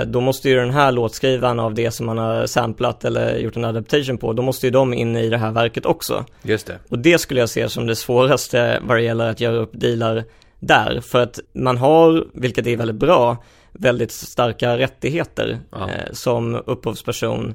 då 0.06 0.20
måste 0.20 0.49
ju 0.49 0.56
den 0.56 0.70
här 0.70 0.92
låtskrivaren 0.92 1.61
av 1.61 1.75
det 1.75 1.90
som 1.90 2.06
man 2.06 2.18
har 2.18 2.47
samplat 2.47 3.04
eller 3.04 3.38
gjort 3.38 3.56
en 3.56 3.64
adaptation 3.64 4.18
på, 4.18 4.32
då 4.32 4.42
måste 4.42 4.66
ju 4.66 4.70
de 4.70 4.94
in 4.94 5.16
i 5.16 5.28
det 5.28 5.38
här 5.38 5.52
verket 5.52 5.87
också. 5.87 6.25
Just 6.42 6.66
det. 6.66 6.78
Och 6.88 6.99
det 6.99 7.18
skulle 7.18 7.40
jag 7.40 7.49
se 7.49 7.68
som 7.68 7.87
det 7.87 7.97
svåraste 7.97 8.80
vad 8.82 8.97
det 8.97 9.02
gäller 9.02 9.30
att 9.30 9.40
göra 9.40 9.56
upp 9.56 9.70
dealar 9.73 10.25
där, 10.61 11.00
för 11.00 11.23
att 11.23 11.40
man 11.52 11.76
har, 11.76 12.26
vilket 12.32 12.66
är 12.66 12.76
väldigt 12.76 12.97
bra, 12.97 13.37
väldigt 13.73 14.12
starka 14.12 14.78
rättigheter 14.78 15.58
ja. 15.70 15.88
eh, 15.88 16.12
som 16.12 16.54
upphovsperson 16.66 17.54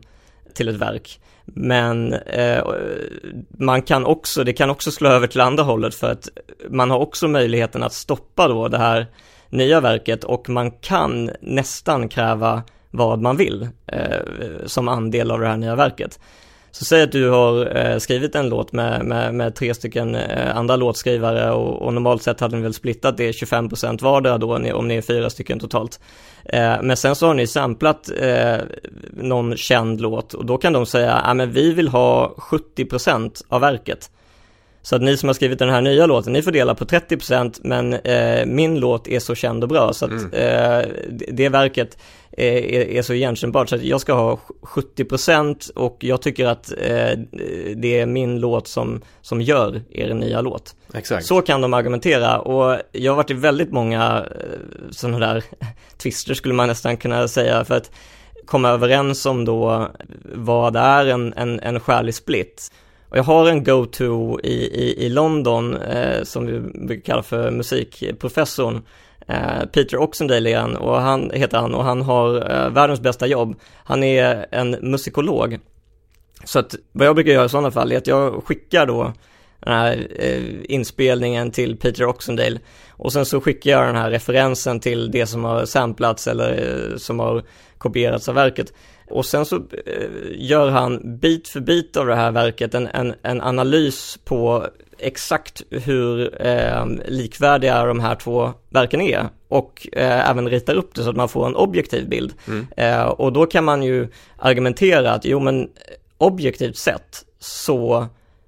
till 0.53 0.67
ett 0.67 0.75
verk. 0.75 1.19
Men 1.45 2.13
eh, 2.13 2.63
man 3.57 3.81
kan 3.81 4.05
också, 4.05 4.43
det 4.43 4.53
kan 4.53 4.69
också 4.69 4.91
slå 4.91 5.09
över 5.09 5.27
till 5.27 5.41
andra 5.41 5.63
hållet 5.63 5.95
för 5.95 6.11
att 6.11 6.29
man 6.69 6.91
har 6.91 6.99
också 6.99 7.27
möjligheten 7.27 7.83
att 7.83 7.93
stoppa 7.93 8.47
då 8.47 8.67
det 8.67 8.77
här 8.77 9.07
nya 9.53 9.81
verket 9.81 10.23
och 10.23 10.49
man 10.49 10.71
kan 10.71 11.29
nästan 11.41 12.09
kräva 12.09 12.63
vad 12.91 13.21
man 13.21 13.37
vill 13.37 13.67
eh, 13.87 14.17
som 14.65 14.87
andel 14.87 15.31
av 15.31 15.39
det 15.39 15.47
här 15.47 15.57
nya 15.57 15.75
verket. 15.75 16.19
Så 16.71 16.85
säg 16.85 17.03
att 17.03 17.11
du 17.11 17.29
har 17.29 17.77
eh, 17.77 17.97
skrivit 17.97 18.35
en 18.35 18.49
låt 18.49 18.71
med, 18.71 19.05
med, 19.05 19.33
med 19.33 19.55
tre 19.55 19.73
stycken 19.73 20.15
eh, 20.15 20.57
andra 20.57 20.75
låtskrivare 20.75 21.51
och, 21.51 21.81
och, 21.81 21.93
normalt 21.93 22.23
sett 22.23 22.39
hade 22.39 22.55
ni 22.55 22.61
väl 22.61 22.73
splittat 22.73 23.17
det 23.17 23.31
25% 23.31 24.01
vardera 24.03 24.37
då 24.37 24.55
om 24.55 24.87
ni 24.87 24.95
är 24.95 25.01
fyra 25.01 25.29
stycken 25.29 25.59
totalt. 25.59 25.99
Eh, 26.45 26.81
men 26.81 26.97
sen 26.97 27.15
så 27.15 27.27
har 27.27 27.33
ni 27.33 27.47
samplat 27.47 28.09
eh, 28.17 28.57
någon 29.11 29.57
känd 29.57 30.01
låt 30.01 30.33
och 30.33 30.45
då 30.45 30.57
kan 30.57 30.73
de 30.73 30.85
säga, 30.85 31.21
ja 31.25 31.33
men 31.33 31.51
vi 31.51 31.73
vill 31.73 31.87
ha 31.87 32.35
70% 32.37 33.43
av 33.47 33.61
verket. 33.61 34.09
Så 34.85 34.95
att 34.95 35.01
ni 35.01 35.17
som 35.17 35.29
har 35.29 35.33
skrivit 35.33 35.59
den 35.59 35.69
här 35.69 35.81
nya 35.81 36.05
låten, 36.05 36.33
ni 36.33 36.41
får 36.41 36.51
dela 36.51 36.75
på 36.75 36.85
30% 36.85 37.59
men 37.63 37.93
eh, 37.93 38.45
min 38.45 38.79
låt 38.79 39.07
är 39.07 39.19
så 39.19 39.35
känd 39.35 39.63
och 39.63 39.69
bra 39.69 39.93
så 39.93 40.05
att 40.05 40.11
mm. 40.11 40.33
eh, 40.33 40.87
det 41.31 41.49
verket 41.49 41.97
är, 42.31 42.57
är, 42.71 43.01
så 43.01 43.13
igenkännbart 43.13 43.69
så 43.69 43.75
att 43.75 43.83
jag 43.83 44.01
ska 44.01 44.13
ha 44.13 44.39
70% 44.61 45.73
och 45.73 45.97
jag 45.99 46.21
tycker 46.21 46.45
att 46.45 46.71
eh, 46.71 47.19
det 47.75 47.99
är 47.99 48.05
min 48.05 48.39
låt 48.39 48.67
som, 48.67 49.01
som 49.21 49.41
gör 49.41 49.81
er 49.91 50.13
nya 50.13 50.41
låt. 50.41 50.75
Exakt. 50.93 51.25
Så 51.25 51.41
kan 51.41 51.61
de 51.61 51.73
argumentera 51.73 52.39
och 52.39 52.79
jag 52.91 53.11
har 53.11 53.17
varit 53.17 53.31
i 53.31 53.33
väldigt 53.33 53.71
många 53.71 54.25
eh, 54.31 54.91
sådana 54.91 55.19
där 55.19 55.43
twister 55.97 56.33
skulle 56.33 56.53
man 56.53 56.67
nästan 56.67 56.97
kunna 56.97 57.27
säga 57.27 57.65
för 57.65 57.75
att 57.75 57.91
komma 58.45 58.69
överens 58.69 59.25
om 59.25 59.45
då 59.45 59.91
vad 60.23 60.75
är 60.75 61.05
en, 61.05 61.33
en, 61.33 61.59
en 61.59 61.79
skälig 61.79 62.15
split. 62.15 62.71
Och 63.13 63.19
jag 63.19 63.23
har 63.23 63.49
en 63.49 63.63
go-to 63.63 64.39
i, 64.43 64.53
i, 64.53 65.05
i 65.05 65.09
London 65.09 65.75
eh, 65.75 66.23
som 66.23 66.45
vi 66.45 66.59
brukar 66.59 67.05
kalla 67.05 67.23
för 67.23 67.51
musikprofessorn. 67.51 68.81
Eh, 69.27 69.65
Peter 69.73 69.97
Oxendale 69.97 70.49
igen, 70.49 70.75
och 70.75 71.01
han 71.01 71.31
heter 71.33 71.57
han 71.57 71.73
och 71.73 71.83
han 71.83 72.01
har 72.01 72.35
eh, 72.35 72.69
världens 72.69 73.01
bästa 73.01 73.27
jobb. 73.27 73.55
Han 73.83 74.03
är 74.03 74.45
en 74.51 74.71
musikolog. 74.71 75.59
Så 76.43 76.59
att 76.59 76.75
vad 76.91 77.07
jag 77.07 77.15
brukar 77.15 77.31
göra 77.31 77.45
i 77.45 77.49
sådana 77.49 77.71
fall 77.71 77.91
är 77.91 77.97
att 77.97 78.07
jag 78.07 78.43
skickar 78.45 78.85
då 78.85 79.13
den 79.59 79.73
här 79.73 80.07
eh, 80.19 80.43
inspelningen 80.63 81.51
till 81.51 81.77
Peter 81.77 82.05
Oxendale 82.05 82.59
och 82.89 83.13
sen 83.13 83.25
så 83.25 83.41
skickar 83.41 83.71
jag 83.71 83.87
den 83.87 83.95
här 83.95 84.11
referensen 84.11 84.79
till 84.79 85.11
det 85.11 85.25
som 85.25 85.43
har 85.43 85.65
samplats 85.65 86.27
eller 86.27 86.51
eh, 86.51 86.97
som 86.97 87.19
har 87.19 87.43
kopierats 87.77 88.29
av 88.29 88.35
verket. 88.35 88.73
Och 89.09 89.25
sen 89.25 89.45
så 89.45 89.55
eh, 89.55 90.09
gör 90.31 90.69
han 90.69 91.19
bit 91.19 91.47
för 91.47 91.59
bit 91.59 91.97
av 91.97 92.07
det 92.07 92.15
här 92.15 92.31
verket 92.31 92.73
en, 92.73 92.87
en, 92.87 93.13
en 93.21 93.41
analys 93.41 94.19
på 94.25 94.67
exakt 94.97 95.61
hur 95.69 96.41
eh, 96.47 96.85
likvärdiga 97.07 97.85
de 97.85 97.99
här 97.99 98.15
två 98.15 98.53
verken 98.69 99.01
är 99.01 99.27
och 99.47 99.87
eh, 99.91 100.29
även 100.29 100.49
ritar 100.49 100.75
upp 100.75 100.95
det 100.95 101.03
så 101.03 101.09
att 101.09 101.15
man 101.15 101.29
får 101.29 101.47
en 101.47 101.55
objektiv 101.55 102.09
bild. 102.09 102.33
Mm. 102.47 102.67
Eh, 102.77 103.03
och 103.03 103.33
då 103.33 103.45
kan 103.45 103.63
man 103.63 103.83
ju 103.83 104.07
argumentera 104.37 105.11
att 105.11 105.25
jo 105.25 105.39
men 105.39 105.69
objektivt 106.17 106.77
sett 106.77 107.25
så 107.39 108.07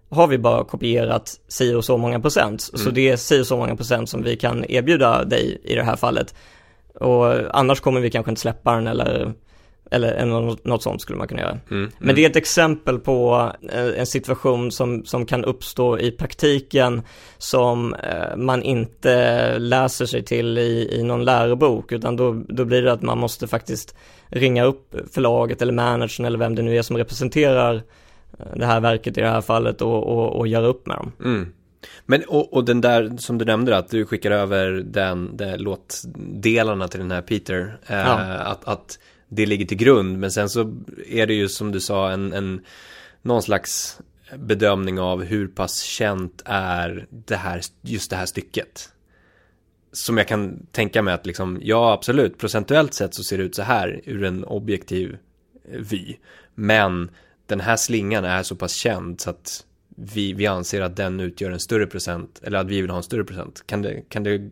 har 0.09 0.27
vi 0.27 0.37
bara 0.37 0.63
kopierat 0.63 1.39
si 1.47 1.73
och 1.73 1.85
så 1.85 1.97
många 1.97 2.19
procent. 2.19 2.69
Mm. 2.73 2.85
Så 2.85 2.91
det 2.91 3.09
är 3.09 3.17
si 3.17 3.41
och 3.41 3.47
så 3.47 3.57
många 3.57 3.75
procent 3.75 4.09
som 4.09 4.23
vi 4.23 4.35
kan 4.35 4.65
erbjuda 4.69 5.23
dig 5.23 5.61
i 5.63 5.75
det 5.75 5.83
här 5.83 5.95
fallet. 5.95 6.35
Och 6.99 7.57
annars 7.59 7.79
kommer 7.79 8.01
vi 8.01 8.11
kanske 8.11 8.31
inte 8.31 8.41
släppa 8.41 8.75
den 8.75 8.87
eller 8.87 9.33
eller 9.91 10.67
något 10.67 10.83
sånt 10.83 11.01
skulle 11.01 11.17
man 11.17 11.27
kunna 11.27 11.41
göra. 11.41 11.51
Mm, 11.51 11.61
Men 11.69 12.03
mm. 12.03 12.15
det 12.15 12.25
är 12.25 12.29
ett 12.29 12.35
exempel 12.35 12.99
på 12.99 13.51
eh, 13.69 13.99
en 13.99 14.05
situation 14.05 14.71
som, 14.71 15.05
som 15.05 15.25
kan 15.25 15.45
uppstå 15.45 15.99
i 15.99 16.11
praktiken 16.11 17.01
som 17.37 17.93
eh, 17.93 18.35
man 18.37 18.63
inte 18.63 19.59
läser 19.59 20.05
sig 20.05 20.23
till 20.23 20.57
i, 20.57 20.89
i 20.99 21.03
någon 21.03 21.25
lärobok 21.25 21.91
utan 21.91 22.15
då, 22.15 22.43
då 22.47 22.65
blir 22.65 22.81
det 22.81 22.91
att 22.91 23.01
man 23.01 23.17
måste 23.17 23.47
faktiskt 23.47 23.95
ringa 24.27 24.63
upp 24.63 24.95
förlaget 25.13 25.61
eller 25.61 25.73
managern 25.73 26.25
eller 26.25 26.39
vem 26.39 26.55
det 26.55 26.61
nu 26.61 26.77
är 26.77 26.81
som 26.81 26.97
representerar 26.97 27.75
eh, 28.39 28.45
det 28.55 28.65
här 28.65 28.79
verket 28.79 29.17
i 29.17 29.21
det 29.21 29.29
här 29.29 29.41
fallet 29.41 29.81
och, 29.81 30.03
och, 30.03 30.39
och 30.39 30.47
göra 30.47 30.65
upp 30.65 30.87
med 30.87 30.97
dem. 30.97 31.11
Mm. 31.23 31.53
Men 32.05 32.23
och, 32.27 32.53
och, 32.53 32.65
den 32.65 32.81
där 32.81 33.17
som 33.17 33.37
du 33.37 33.45
nämnde 33.45 33.77
att 33.77 33.89
du 33.89 34.05
skickar 34.05 34.31
över 34.31 34.71
den, 34.71 35.37
den 35.37 35.59
låtdelarna 35.59 36.87
till 36.87 36.99
den 36.99 37.11
här 37.11 37.21
Peter. 37.21 37.77
Eh, 37.87 37.97
ja. 37.97 38.17
att, 38.23 38.67
att 38.67 38.99
det 39.35 39.45
ligger 39.45 39.65
till 39.65 39.77
grund. 39.77 40.19
Men 40.19 40.31
sen 40.31 40.49
så 40.49 40.75
är 41.07 41.27
det 41.27 41.33
ju 41.33 41.49
som 41.49 41.71
du 41.71 41.79
sa 41.79 42.11
en, 42.11 42.33
en 42.33 42.61
någon 43.21 43.43
slags 43.43 43.99
bedömning 44.35 44.99
av 44.99 45.23
hur 45.23 45.47
pass 45.47 45.81
känt 45.81 46.41
är 46.45 47.07
det 47.09 47.35
här, 47.35 47.61
just 47.81 48.09
det 48.09 48.15
här 48.15 48.25
stycket. 48.25 48.89
Som 49.91 50.17
jag 50.17 50.27
kan 50.27 50.65
tänka 50.71 51.01
mig 51.01 51.13
att 51.13 51.25
liksom, 51.25 51.59
ja 51.61 51.93
absolut, 51.93 52.37
procentuellt 52.37 52.93
sett 52.93 53.13
så 53.13 53.23
ser 53.23 53.37
det 53.37 53.43
ut 53.43 53.55
så 53.55 53.61
här 53.61 54.01
ur 54.05 54.23
en 54.23 54.43
objektiv 54.43 55.17
vy. 55.63 56.15
Men 56.55 57.11
den 57.45 57.59
här 57.59 57.75
slingan 57.75 58.25
är 58.25 58.43
så 58.43 58.55
pass 58.55 58.73
känd 58.73 59.21
så 59.21 59.29
att 59.29 59.65
vi, 59.95 60.33
vi 60.33 60.47
anser 60.47 60.81
att 60.81 60.95
den 60.95 61.19
utgör 61.19 61.51
en 61.51 61.59
större 61.59 61.87
procent, 61.87 62.41
eller 62.43 62.59
att 62.59 62.67
vi 62.67 62.81
vill 62.81 62.89
ha 62.89 62.97
en 62.97 63.03
större 63.03 63.23
procent. 63.23 63.63
Kan 63.65 63.81
det, 63.81 64.01
kan 64.09 64.23
det 64.23 64.51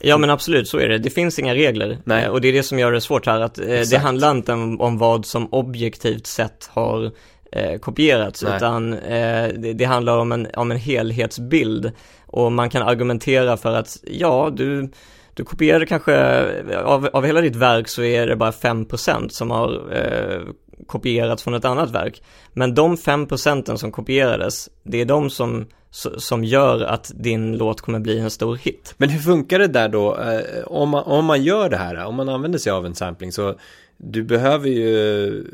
Ja 0.00 0.18
men 0.18 0.30
absolut, 0.30 0.68
så 0.68 0.78
är 0.78 0.88
det. 0.88 0.98
Det 0.98 1.10
finns 1.10 1.38
inga 1.38 1.54
regler. 1.54 1.98
Nej. 2.04 2.28
Och 2.28 2.40
det 2.40 2.48
är 2.48 2.52
det 2.52 2.62
som 2.62 2.78
gör 2.78 2.92
det 2.92 3.00
svårt 3.00 3.26
här, 3.26 3.40
att 3.40 3.58
eh, 3.58 3.80
det 3.90 3.98
handlar 3.98 4.30
inte 4.30 4.52
om, 4.52 4.80
om, 4.80 4.98
vad 4.98 5.26
som 5.26 5.48
objektivt 5.54 6.26
sett 6.26 6.70
har 6.72 7.10
eh, 7.52 7.78
kopierats, 7.78 8.42
Nej. 8.42 8.56
utan 8.56 8.92
eh, 8.92 9.48
det, 9.48 9.72
det, 9.72 9.84
handlar 9.84 10.18
om 10.18 10.32
en, 10.32 10.46
om 10.56 10.70
en 10.70 10.78
helhetsbild. 10.78 11.92
Och 12.26 12.52
man 12.52 12.70
kan 12.70 12.82
argumentera 12.82 13.56
för 13.56 13.74
att, 13.74 13.96
ja, 14.02 14.50
du, 14.56 14.90
du 15.34 15.44
kopierade 15.44 15.86
kanske, 15.86 16.44
av, 16.76 17.08
av 17.12 17.24
hela 17.24 17.40
ditt 17.40 17.56
verk 17.56 17.88
så 17.88 18.02
är 18.02 18.26
det 18.26 18.36
bara 18.36 18.50
5% 18.50 19.28
som 19.28 19.50
har 19.50 19.92
eh, 19.92 20.40
kopierats 20.86 21.42
från 21.42 21.54
ett 21.54 21.64
annat 21.64 21.90
verk. 21.90 22.22
Men 22.52 22.74
de 22.74 22.96
5% 22.96 23.76
som 23.76 23.92
kopierades, 23.92 24.70
det 24.82 25.00
är 25.00 25.04
de 25.04 25.30
som 25.30 25.66
som 26.16 26.44
gör 26.44 26.80
att 26.80 27.12
din 27.14 27.56
låt 27.56 27.80
kommer 27.80 27.98
bli 27.98 28.18
en 28.18 28.30
stor 28.30 28.56
hit. 28.56 28.94
Men 28.96 29.08
hur 29.08 29.20
funkar 29.20 29.58
det 29.58 29.66
där 29.66 29.88
då? 29.88 30.16
Eh, 30.16 30.64
om 30.66 30.88
man, 30.88 31.04
om 31.04 31.24
man 31.24 31.42
gör 31.42 31.68
det 31.68 31.76
här, 31.76 32.04
om 32.04 32.14
man 32.14 32.28
använder 32.28 32.58
sig 32.58 32.72
av 32.72 32.86
en 32.86 32.94
sampling 32.94 33.32
så 33.32 33.54
du 33.96 34.22
behöver 34.22 34.68
ju 34.68 35.44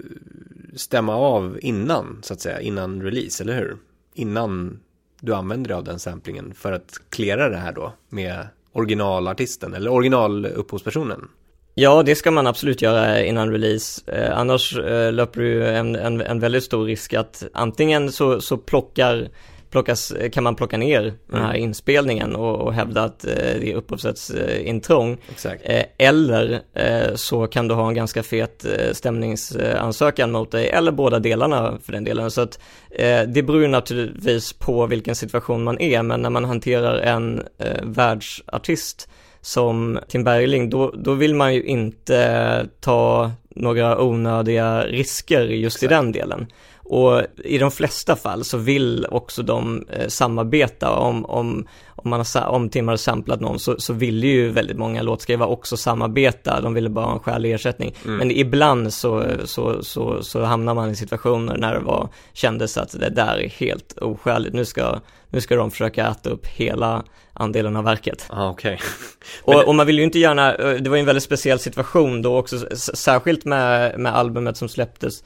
stämma 0.74 1.16
av 1.16 1.58
innan, 1.62 2.18
så 2.22 2.34
att 2.34 2.40
säga, 2.40 2.60
innan 2.60 3.02
release, 3.02 3.42
eller 3.42 3.58
hur? 3.58 3.76
Innan 4.14 4.80
du 5.20 5.34
använder 5.34 5.68
dig 5.68 5.76
av 5.76 5.84
den 5.84 5.98
samplingen 5.98 6.54
för 6.54 6.72
att 6.72 7.00
klära 7.10 7.48
det 7.48 7.56
här 7.56 7.72
då 7.72 7.92
med 8.08 8.46
originalartisten 8.72 9.74
eller 9.74 9.90
originalupphovspersonen. 9.90 11.28
Ja, 11.74 12.02
det 12.02 12.14
ska 12.14 12.30
man 12.30 12.46
absolut 12.46 12.82
göra 12.82 13.24
innan 13.24 13.52
release. 13.52 14.02
Eh, 14.06 14.38
annars 14.38 14.78
eh, 14.78 15.12
löper 15.12 15.40
du 15.40 15.68
en, 15.68 15.96
en, 15.96 16.20
en 16.20 16.40
väldigt 16.40 16.64
stor 16.64 16.84
risk 16.84 17.14
att 17.14 17.44
antingen 17.52 18.12
så, 18.12 18.40
så 18.40 18.56
plockar 18.56 19.28
plockas, 19.70 20.12
kan 20.32 20.44
man 20.44 20.54
plocka 20.54 20.76
ner 20.76 21.00
mm. 21.00 21.14
den 21.26 21.40
här 21.40 21.50
mm. 21.50 21.62
inspelningen 21.62 22.36
och, 22.36 22.60
och 22.60 22.74
hävda 22.74 23.02
att 23.02 23.24
eh, 23.24 23.34
det 23.34 23.72
är 23.72 23.74
upphovsrättsintrång. 23.74 25.18
Eh, 25.62 25.84
eller 25.98 26.60
eh, 26.74 27.14
så 27.14 27.46
kan 27.46 27.68
du 27.68 27.74
ha 27.74 27.88
en 27.88 27.94
ganska 27.94 28.22
fet 28.22 28.64
eh, 28.64 28.92
stämningsansökan 28.92 30.30
mot 30.30 30.50
dig, 30.50 30.68
eller 30.68 30.92
båda 30.92 31.18
delarna 31.18 31.78
för 31.84 31.92
den 31.92 32.04
delen. 32.04 32.30
Så 32.30 32.40
att 32.40 32.60
eh, 32.90 33.22
det 33.22 33.42
beror 33.42 33.68
naturligtvis 33.68 34.52
på 34.52 34.86
vilken 34.86 35.16
situation 35.16 35.64
man 35.64 35.80
är, 35.80 36.02
men 36.02 36.22
när 36.22 36.30
man 36.30 36.44
hanterar 36.44 36.98
en 36.98 37.42
eh, 37.58 37.82
världsartist 37.82 39.08
som 39.40 39.99
Tim 40.09 40.25
Bergling, 40.25 40.70
då, 40.70 40.90
då 40.90 41.14
vill 41.14 41.35
man 41.35 41.54
ju 41.54 41.62
inte 41.62 42.66
ta 42.80 43.30
några 43.49 44.02
onödiga 44.02 44.85
risker 44.87 45.42
just 45.42 45.76
Exakt. 45.76 45.92
i 45.92 45.94
den 45.94 46.12
delen. 46.12 46.47
Och 46.90 47.23
i 47.44 47.59
de 47.59 47.70
flesta 47.70 48.16
fall 48.16 48.44
så 48.44 48.59
vill 48.59 49.06
också 49.11 49.42
de 49.42 49.85
eh, 49.88 50.09
samarbeta 50.09 50.90
om, 50.90 51.25
om, 51.25 51.66
om, 51.88 52.11
man 52.11 52.25
har, 52.35 52.47
om 52.47 52.68
Tim 52.68 52.88
har 52.88 52.97
samplat 52.97 53.40
någon 53.40 53.59
så, 53.59 53.75
så 53.78 53.92
ville 53.92 54.26
ju 54.26 54.50
väldigt 54.50 54.76
många 54.76 55.02
låtskrivare 55.02 55.49
också 55.49 55.76
samarbeta, 55.76 56.61
de 56.61 56.75
ville 56.75 56.88
bara 56.88 57.04
ha 57.04 57.12
en 57.12 57.20
skälig 57.20 57.52
ersättning. 57.52 57.94
Mm. 58.04 58.16
Men 58.16 58.30
ibland 58.30 58.92
så, 58.92 59.25
så, 59.44 59.82
så, 59.82 60.23
så 60.23 60.42
hamnar 60.42 60.75
man 60.75 60.90
i 60.90 60.97
situationer 60.97 61.56
när 61.56 61.75
det 61.75 61.80
var, 61.80 62.09
kändes 62.32 62.76
att 62.76 63.00
det 63.00 63.11
där 63.11 63.38
är 63.38 63.49
helt 63.49 63.99
oskäligt, 63.99 64.54
nu 64.54 64.64
ska, 64.64 65.00
nu 65.28 65.40
ska 65.40 65.56
de 65.56 65.70
försöka 65.70 66.09
äta 66.09 66.30
upp 66.30 66.47
hela 66.47 67.04
andelen 67.32 67.76
av 67.76 67.85
verket. 67.85 68.26
Ah, 68.28 68.50
okay. 68.50 68.78
och, 69.42 69.68
och, 69.68 69.75
man 69.75 69.87
vill 69.87 69.99
ju 69.99 70.04
inte 70.04 70.18
gärna, 70.18 70.54
eh, 70.54 70.75
det 70.75 70.90
var 70.90 70.97
ju 70.97 71.00
en 71.00 71.06
väldigt 71.06 71.25
speciell 71.25 71.59
situation 71.59 72.23
då 72.23 72.38
också, 72.38 72.76
särskilt 72.76 73.44
med, 73.44 73.99
med 74.00 74.16
albumet 74.16 74.56
som 74.56 74.68
släpptes 74.68 75.23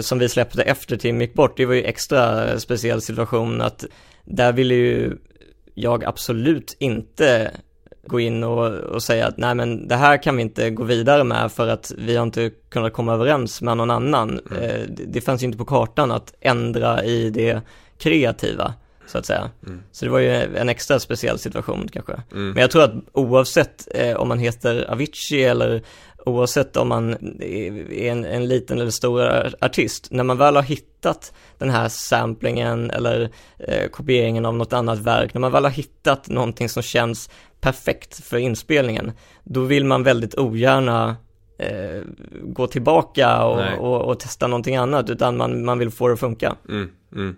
som 0.00 0.18
vi 0.18 0.28
släppte 0.28 0.62
efter 0.62 0.96
Tim 0.96 1.20
gick 1.20 1.34
bort, 1.34 1.56
det 1.56 1.66
var 1.66 1.74
ju 1.74 1.84
extra 1.84 2.58
speciell 2.60 3.02
situation 3.02 3.60
att 3.60 3.84
där 4.24 4.52
ville 4.52 4.74
ju 4.74 5.16
jag 5.74 6.04
absolut 6.04 6.76
inte 6.78 7.50
gå 8.06 8.20
in 8.20 8.44
och, 8.44 8.74
och, 8.74 9.02
säga 9.02 9.26
att 9.26 9.36
nej 9.36 9.54
men 9.54 9.88
det 9.88 9.96
här 9.96 10.22
kan 10.22 10.36
vi 10.36 10.42
inte 10.42 10.70
gå 10.70 10.84
vidare 10.84 11.24
med 11.24 11.52
för 11.52 11.68
att 11.68 11.92
vi 11.98 12.16
har 12.16 12.22
inte 12.22 12.50
kunnat 12.68 12.92
komma 12.92 13.14
överens 13.14 13.62
med 13.62 13.76
någon 13.76 13.90
annan. 13.90 14.40
Mm. 14.50 14.62
Eh, 14.62 14.86
det, 14.88 15.04
det 15.06 15.20
fanns 15.20 15.42
ju 15.42 15.46
inte 15.46 15.58
på 15.58 15.64
kartan 15.64 16.10
att 16.10 16.34
ändra 16.40 17.04
i 17.04 17.30
det 17.30 17.60
kreativa 17.98 18.74
så 19.06 19.18
att 19.18 19.26
säga. 19.26 19.50
Mm. 19.66 19.82
Så 19.92 20.04
det 20.04 20.10
var 20.10 20.18
ju 20.18 20.30
en 20.56 20.68
extra 20.68 21.00
speciell 21.00 21.38
situation 21.38 21.88
kanske. 21.92 22.12
Mm. 22.12 22.50
Men 22.50 22.60
jag 22.60 22.70
tror 22.70 22.82
att 22.82 22.94
oavsett 23.12 23.88
eh, 23.94 24.16
om 24.16 24.28
man 24.28 24.38
heter 24.38 24.90
Avicii 24.90 25.44
eller 25.44 25.82
oavsett 26.26 26.76
om 26.76 26.88
man 26.88 27.12
är 27.40 28.00
en, 28.00 28.24
en 28.24 28.48
liten 28.48 28.80
eller 28.80 28.90
stor 28.90 29.22
artist, 29.60 30.08
när 30.10 30.24
man 30.24 30.38
väl 30.38 30.56
har 30.56 30.62
hittat 30.62 31.32
den 31.58 31.70
här 31.70 31.88
samplingen 31.88 32.90
eller 32.90 33.30
eh, 33.58 33.88
kopieringen 33.88 34.46
av 34.46 34.54
något 34.54 34.72
annat 34.72 34.98
verk, 34.98 35.34
när 35.34 35.40
man 35.40 35.52
väl 35.52 35.64
har 35.64 35.70
hittat 35.70 36.28
någonting 36.28 36.68
som 36.68 36.82
känns 36.82 37.30
perfekt 37.60 38.24
för 38.24 38.36
inspelningen, 38.36 39.12
då 39.44 39.60
vill 39.60 39.84
man 39.84 40.02
väldigt 40.02 40.38
ogärna 40.38 41.16
eh, 41.58 42.02
gå 42.42 42.66
tillbaka 42.66 43.44
och, 43.44 43.78
och, 43.78 44.02
och, 44.02 44.20
testa 44.20 44.46
någonting 44.46 44.76
annat, 44.76 45.10
utan 45.10 45.36
man, 45.36 45.64
man 45.64 45.78
vill 45.78 45.90
få 45.90 46.08
det 46.08 46.14
att 46.14 46.20
funka. 46.20 46.56
Mm, 46.68 46.90
mm. 47.14 47.36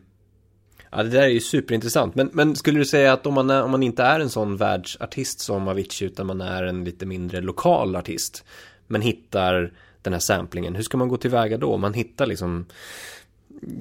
Ja, 0.90 1.02
det 1.02 1.08
där 1.08 1.22
är 1.22 1.28
ju 1.28 1.40
superintressant. 1.40 2.14
Men, 2.14 2.30
men 2.32 2.56
skulle 2.56 2.78
du 2.78 2.84
säga 2.84 3.12
att 3.12 3.26
om 3.26 3.34
man, 3.34 3.50
är, 3.50 3.62
om 3.62 3.70
man 3.70 3.82
inte 3.82 4.02
är 4.02 4.20
en 4.20 4.30
sån 4.30 4.56
världsartist 4.56 5.40
som 5.40 5.68
Avicii, 5.68 6.06
utan 6.06 6.26
man 6.26 6.40
är 6.40 6.62
en 6.62 6.84
lite 6.84 7.06
mindre 7.06 7.40
lokal 7.40 7.96
artist, 7.96 8.44
men 8.86 9.02
hittar 9.02 9.72
den 10.02 10.12
här 10.12 10.20
samplingen, 10.20 10.74
hur 10.74 10.82
ska 10.82 10.96
man 10.96 11.08
gå 11.08 11.16
tillväga 11.16 11.56
då? 11.58 11.76
Man 11.76 11.94
hittar 11.94 12.26
liksom 12.26 12.66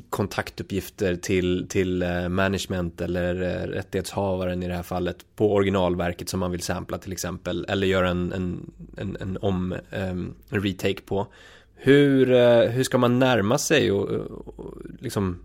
kontaktuppgifter 0.09 1.15
till, 1.15 1.65
till 1.69 2.01
eh, 2.01 2.29
management 2.29 3.01
eller 3.01 3.41
eh, 3.41 3.67
rättighetshavaren 3.67 4.63
i 4.63 4.67
det 4.67 4.73
här 4.73 4.83
fallet 4.83 5.17
på 5.35 5.53
originalverket 5.53 6.29
som 6.29 6.39
man 6.39 6.51
vill 6.51 6.61
sampla 6.61 6.97
till 6.97 7.11
exempel 7.11 7.65
eller 7.69 7.87
göra 7.87 8.09
en, 8.09 8.33
en, 8.33 8.71
en, 8.97 9.17
en 9.19 9.37
om 9.41 9.75
um, 9.91 10.35
retake 10.49 11.01
på. 11.05 11.27
Hur, 11.75 12.31
eh, 12.31 12.61
hur 12.61 12.83
ska 12.83 12.97
man 12.97 13.19
närma 13.19 13.57
sig 13.57 13.91
och, 13.91 14.09
och 14.09 14.77
liksom 14.99 15.39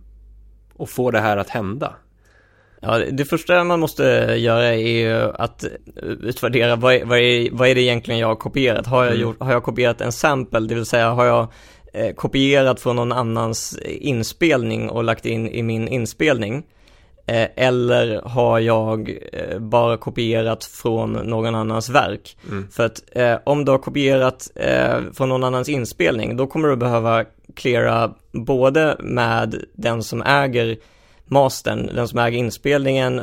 och 0.77 0.91
få 0.91 1.11
det 1.11 1.21
här 1.21 1.37
att 1.37 1.49
hända? 1.49 1.95
Ja, 2.81 2.99
det 2.99 3.25
första 3.25 3.65
man 3.65 3.81
måste 3.81 4.03
göra 4.39 4.65
är 4.65 4.89
ju 4.89 5.33
att 5.35 5.65
utvärdera 6.03 6.77
vad 6.77 6.95
är, 6.95 7.05
vad 7.05 7.19
är, 7.19 7.49
vad 7.53 7.69
är 7.69 7.75
det 7.75 7.81
egentligen 7.81 8.21
jag 8.21 8.29
har 8.29 8.37
kopierat? 8.37 8.87
Har 8.87 9.05
jag, 9.05 9.13
mm. 9.13 9.23
gjort, 9.23 9.41
har 9.41 9.53
jag 9.53 9.63
kopierat 9.63 10.01
en 10.01 10.13
sample, 10.13 10.61
det 10.61 10.75
vill 10.75 10.87
säga 10.87 11.11
har 11.11 11.25
jag 11.25 11.49
eh, 11.93 12.15
kopierat 12.15 12.81
från 12.81 12.97
någon 12.97 13.13
annans 13.13 13.79
inspelning 13.85 14.91
och 14.91 15.05
lagt 15.05 15.27
in 15.27 15.49
i 15.49 15.63
min 15.63 15.89
inspelning? 15.89 16.65
Eh, 17.27 17.49
eller 17.57 18.23
har 18.25 18.59
jag 18.59 19.19
eh, 19.33 19.59
bara 19.59 19.97
kopierat 19.97 20.65
från 20.65 21.13
någon 21.13 21.55
annans 21.55 21.91
verk? 21.91 22.37
Mm. 22.51 22.69
För 22.71 22.87
att 22.87 23.03
eh, 23.13 23.37
om 23.45 23.65
du 23.65 23.73
har 23.73 23.79
kopierat 23.79 24.51
eh, 24.55 24.97
från 25.13 25.29
någon 25.29 25.45
annans 25.45 25.69
inspelning, 25.69 26.37
då 26.37 26.47
kommer 26.47 26.69
du 26.69 26.77
behöva 26.77 27.25
cleara 27.55 28.15
både 28.35 28.97
med 29.01 29.65
den 29.73 30.03
som 30.03 30.23
äger 30.23 30.77
mastern, 31.27 31.91
den 31.95 32.09
som 32.09 32.19
äger 32.19 32.39
inspelningen, 32.39 33.23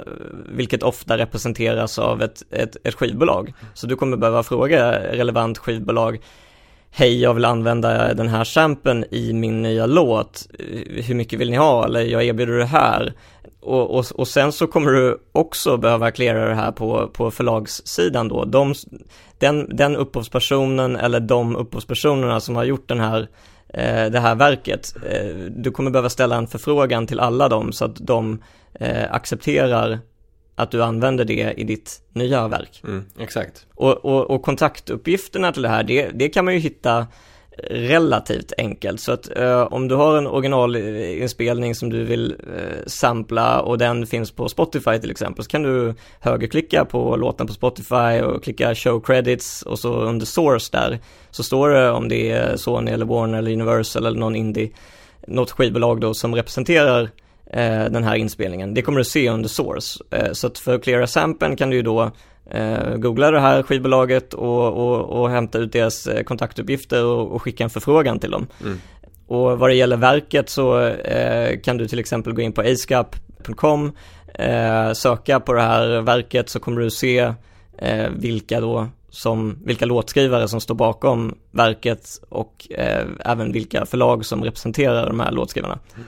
vilket 0.50 0.84
ofta 0.84 1.17
representeras 1.17 2.00
av 2.00 2.21
ett, 2.21 2.43
ett, 2.52 2.78
ett 2.84 2.95
skivbolag. 2.95 3.54
Så 3.74 3.88
du 3.88 3.95
kommer 3.95 4.17
behöva 4.17 4.43
fråga 4.43 4.91
relevant 5.12 5.58
skivbolag, 5.58 6.19
hej 6.91 7.21
jag 7.21 7.34
vill 7.34 7.45
använda 7.45 8.13
den 8.13 8.28
här 8.28 8.43
sampen 8.43 9.06
i 9.12 9.34
min 9.34 9.62
nya 9.62 9.86
låt, 9.86 10.47
hur 10.88 11.15
mycket 11.15 11.39
vill 11.39 11.50
ni 11.50 11.58
ha 11.58 11.86
eller 11.86 12.02
jag 12.02 12.24
erbjuder 12.24 12.58
det 12.58 12.65
här. 12.65 13.13
Och, 13.62 13.97
och, 13.97 14.06
och 14.15 14.28
sen 14.28 14.52
så 14.52 14.67
kommer 14.67 14.91
du 14.91 15.17
också 15.32 15.78
behöva 15.78 16.12
klara 16.12 16.50
det 16.50 16.56
här 16.56 16.71
på, 16.71 17.08
på 17.13 17.32
förlagssidan 17.32 18.28
då. 18.28 18.45
De, 18.45 18.74
den, 19.38 19.76
den 19.76 19.95
upphovspersonen 19.95 20.95
eller 20.95 21.19
de 21.19 21.56
upphovspersonerna 21.56 22.39
som 22.39 22.56
har 22.56 22.63
gjort 22.63 22.88
den 22.88 23.00
här 23.00 23.19
eh, 23.21 23.28
det 23.73 24.19
här 24.19 24.36
verket. 24.36 24.95
Eh, 25.10 25.36
du 25.49 25.71
kommer 25.71 25.91
behöva 25.91 26.10
ställa 26.10 26.36
en 26.36 26.47
förfrågan 26.47 27.07
till 27.07 27.19
alla 27.19 27.49
dem 27.49 27.71
så 27.71 27.86
att 27.86 27.95
de 27.95 28.43
eh, 28.73 29.13
accepterar 29.13 29.99
att 30.55 30.71
du 30.71 30.84
använder 30.84 31.25
det 31.25 31.53
i 31.57 31.63
ditt 31.63 32.01
nya 32.13 32.47
verk. 32.47 32.81
Mm, 32.84 33.05
exakt. 33.19 33.65
Och, 33.75 34.05
och, 34.05 34.31
och, 34.31 34.41
kontaktuppgifterna 34.41 35.51
till 35.51 35.62
det 35.62 35.69
här, 35.69 35.84
det, 35.84 36.10
det 36.13 36.29
kan 36.29 36.45
man 36.45 36.53
ju 36.53 36.60
hitta 36.60 37.07
relativt 37.69 38.54
enkelt. 38.58 39.00
Så 39.02 39.12
att 39.12 39.38
eh, 39.38 39.62
om 39.62 39.88
du 39.88 39.95
har 39.95 40.17
en 40.17 40.28
originalinspelning 40.28 41.76
som 41.76 41.89
du 41.89 42.04
vill 42.04 42.32
eh, 42.32 42.86
sampla 42.88 43.62
och 43.62 43.78
den 43.78 44.08
finns 44.08 44.32
på 44.32 44.50
Spotify 44.50 45.00
till 45.00 45.12
exempel 45.12 45.43
så 45.43 45.50
kan 45.50 45.63
du 45.63 45.93
högerklicka 46.19 46.86
på 46.86 47.15
låten 47.15 47.47
på 47.47 47.54
Spotify 47.54 48.21
och 48.21 48.43
klicka 48.43 48.76
show 48.76 49.00
credits 49.00 49.62
och 49.62 49.80
så 49.80 49.93
under 49.93 50.26
source 50.26 50.69
där 50.71 51.00
så 51.32 51.43
står 51.43 51.69
det 51.69 51.91
om 51.91 52.10
det 52.10 52.32
är 52.32 52.58
Sony 52.58 52.91
eller 52.91 53.06
Warner 53.06 53.38
eller 53.38 53.54
Universal 53.54 54.06
eller 54.06 54.19
någon 54.19 54.36
indie, 54.36 54.69
något 55.28 55.52
skivbolag 55.52 56.02
då 56.02 56.13
som 56.13 56.36
representerar 56.36 57.02
eh, 57.54 57.86
den 57.86 58.04
här 58.04 58.15
inspelningen. 58.15 58.74
Det 58.74 58.82
kommer 58.82 58.97
du 58.97 59.04
se 59.04 59.30
under 59.30 59.50
source. 59.50 60.04
Eh, 60.12 60.32
så 60.32 60.47
att 60.47 60.60
för 60.60 60.76
att 60.76 60.84
cleara 60.84 61.08
samplen 61.08 61.56
kan 61.56 61.69
du 61.69 61.76
ju 61.76 61.82
då 61.82 62.12
eh, 62.52 62.96
googla 62.96 63.32
det 63.32 63.40
här 63.40 63.64
skivbolaget 63.64 64.34
och, 64.34 64.68
och, 64.68 65.22
och 65.22 65.30
hämta 65.30 65.58
ut 65.58 65.72
deras 65.72 66.08
eh, 66.08 66.24
kontaktuppgifter 66.24 67.06
och, 67.06 67.32
och, 67.32 67.42
skicka 67.42 67.64
en 67.64 67.70
förfrågan 67.70 68.20
till 68.20 68.32
dem. 68.32 68.48
Mm. 68.62 68.82
Och 69.28 69.60
vad 69.60 69.70
det 69.70 69.76
gäller 69.76 69.98
verket 69.98 70.50
så 70.50 70.80
eh, 70.88 71.60
kan 71.60 71.78
du 71.78 71.88
till 71.88 72.00
exempel 72.00 72.34
gå 72.34 72.42
in 72.42 72.54
på 72.54 72.62
acecap.com, 72.62 73.92
eh, 74.34 74.94
söka 74.94 75.40
på 75.40 75.54
det 75.54 75.62
här 75.62 76.02
verket 76.02 76.50
så 76.50 76.60
kommer 76.60 76.82
du 76.82 76.90
se 76.90 77.34
eh, 77.78 78.10
vilka 78.16 78.60
då 78.60 78.88
som, 79.10 79.58
vilka 79.66 79.86
låtskrivare 79.86 80.48
som 80.48 80.62
står 80.62 80.76
bakom 80.76 81.36
verket 81.52 82.08
och 82.30 82.68
eh, 82.72 83.06
även 83.20 83.52
vilka 83.52 83.86
förlag 83.86 84.26
som 84.26 84.44
representerar 84.44 85.08
de 85.08 85.20
här 85.20 85.32
låtskrivarna. 85.32 85.80
Mm 85.96 86.08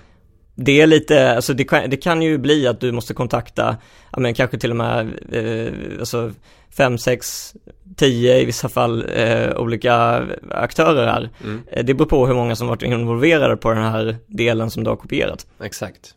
det 0.55 0.81
är 0.81 0.87
lite, 0.87 1.35
alltså 1.35 1.53
det 1.53 1.63
kan, 1.63 1.89
det 1.89 1.97
kan 1.97 2.21
ju 2.21 2.37
bli 2.37 2.67
att 2.67 2.79
du 2.79 2.91
måste 2.91 3.13
kontakta, 3.13 3.77
ja 4.11 4.19
men 4.19 4.33
kanske 4.33 4.57
till 4.57 4.71
och 4.71 4.77
med, 4.77 5.13
eh, 5.31 5.99
alltså 5.99 6.31
fem, 6.77 6.97
sex, 6.97 7.53
tio 7.95 8.39
i 8.39 8.45
vissa 8.45 8.69
fall 8.69 9.05
eh, 9.13 9.55
olika 9.57 10.25
aktörer 10.49 11.07
här. 11.07 11.29
Mm. 11.43 11.61
Eh, 11.71 11.85
det 11.85 11.93
beror 11.93 12.07
på 12.07 12.27
hur 12.27 12.35
många 12.35 12.55
som 12.55 12.67
varit 12.67 12.83
involverade 12.83 13.57
på 13.57 13.69
den 13.69 13.83
här 13.83 14.17
delen 14.27 14.71
som 14.71 14.83
du 14.83 14.89
har 14.89 14.97
kopierat. 14.97 15.47
Exakt. 15.63 16.15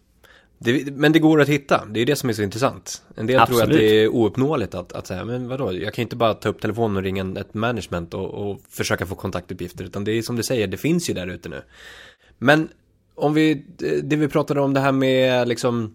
Det, 0.59 0.97
men 0.97 1.13
det 1.13 1.19
går 1.19 1.41
att 1.41 1.49
hitta, 1.49 1.85
det 1.91 2.01
är 2.01 2.07
det 2.07 2.17
som 2.17 2.29
är 2.29 2.35
så 2.35 2.43
intressant. 2.43 3.03
En 3.17 3.27
del 3.27 3.41
Absolut. 3.41 3.61
tror 3.61 3.73
att 3.73 3.79
det 3.79 4.03
är 4.03 4.09
ouppnåeligt 4.09 4.75
att, 4.75 4.93
att 4.93 5.07
säga, 5.07 5.25
men 5.25 5.49
vadå, 5.49 5.73
jag 5.73 5.95
kan 5.95 6.03
inte 6.03 6.17
bara 6.17 6.35
ta 6.35 6.49
upp 6.49 6.61
telefonen 6.61 6.97
och 6.97 7.03
ringa 7.03 7.41
ett 7.41 7.55
management 7.55 8.15
och, 8.15 8.51
och 8.51 8.61
försöka 8.71 9.07
få 9.07 9.15
kontaktuppgifter, 9.15 9.85
utan 9.85 10.05
det 10.05 10.13
är 10.13 10.23
som 10.23 10.37
du 10.37 10.43
säger, 10.43 10.67
det 10.67 10.77
finns 10.77 11.11
ju 11.11 11.15
där 11.15 11.27
ute 11.27 11.49
nu. 11.49 11.63
Men 12.39 12.69
om 13.17 13.35
vi, 13.35 13.55
det 14.03 14.17
vi 14.17 14.29
pratade 14.29 14.61
om 14.61 14.75
det 14.75 14.81
här 14.81 14.93
med 14.93 15.49
liksom 15.49 15.95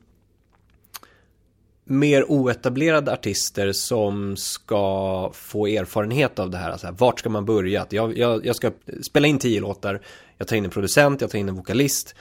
mer 1.83 2.31
oetablerade 2.31 3.13
artister 3.13 3.71
som 3.71 4.37
ska 4.37 5.31
få 5.33 5.67
erfarenhet 5.67 6.39
av 6.39 6.49
det 6.49 6.57
här. 6.57 6.71
Alltså, 6.71 6.95
vart 6.97 7.19
ska 7.19 7.29
man 7.29 7.45
börja? 7.45 7.87
Jag, 7.89 8.17
jag, 8.17 8.45
jag 8.45 8.55
ska 8.55 8.71
spela 9.01 9.27
in 9.27 9.39
tio 9.39 9.61
låtar, 9.61 10.01
jag 10.37 10.47
tar 10.47 10.55
in 10.55 10.65
en 10.65 10.71
producent, 10.71 11.21
jag 11.21 11.29
tar 11.29 11.39
in 11.39 11.49
en 11.49 11.55
vokalist. 11.55 12.15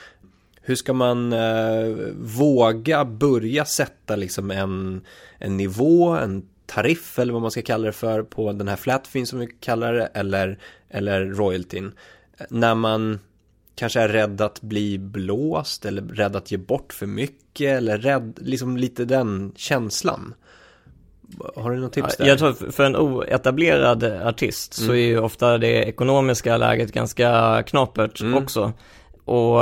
Hur 0.62 0.74
ska 0.74 0.92
man 0.92 1.32
eh, 1.32 1.86
våga 2.18 3.04
börja 3.04 3.64
sätta 3.64 4.16
liksom 4.16 4.50
en, 4.50 5.00
en 5.38 5.56
nivå, 5.56 6.08
en 6.08 6.46
tariff 6.66 7.18
eller 7.18 7.32
vad 7.32 7.42
man 7.42 7.50
ska 7.50 7.62
kalla 7.62 7.86
det 7.86 7.92
för 7.92 8.22
på 8.22 8.52
den 8.52 8.68
här 8.68 8.76
flatfin 8.76 9.26
som 9.26 9.38
vi 9.38 9.46
kallar 9.46 9.92
det 9.92 10.06
eller, 10.06 10.58
eller 10.88 11.26
royaltyn. 11.26 11.92
När 12.48 12.74
man 12.74 13.18
kanske 13.74 14.00
är 14.00 14.09
rädd 14.09 14.40
att 14.40 14.61
bli 14.61 14.98
blåst 14.98 15.85
eller 15.85 16.02
rädd 16.02 16.37
att 16.37 16.50
ge 16.50 16.59
bort 16.59 16.92
för 16.92 17.06
mycket 17.06 17.76
eller 17.76 17.98
rädd, 17.98 18.38
liksom 18.40 18.76
lite 18.76 19.04
den 19.04 19.52
känslan. 19.56 20.35
Har 21.56 21.70
du 21.70 21.80
något 21.80 21.92
tips 21.92 22.16
där? 22.16 22.26
Jag 22.26 22.38
tror 22.38 22.72
för 22.72 22.85
en 22.85 22.96
oetablerad 22.96 24.04
artist 24.04 24.78
mm. 24.78 24.88
så 24.88 24.94
är 24.94 25.06
ju 25.06 25.18
ofta 25.18 25.59
det 25.59 25.85
ekonomiska 25.85 26.56
läget 26.56 26.92
ganska 26.92 27.62
knapert 27.66 28.20
mm. 28.20 28.42
också. 28.42 28.72
Och 29.24 29.61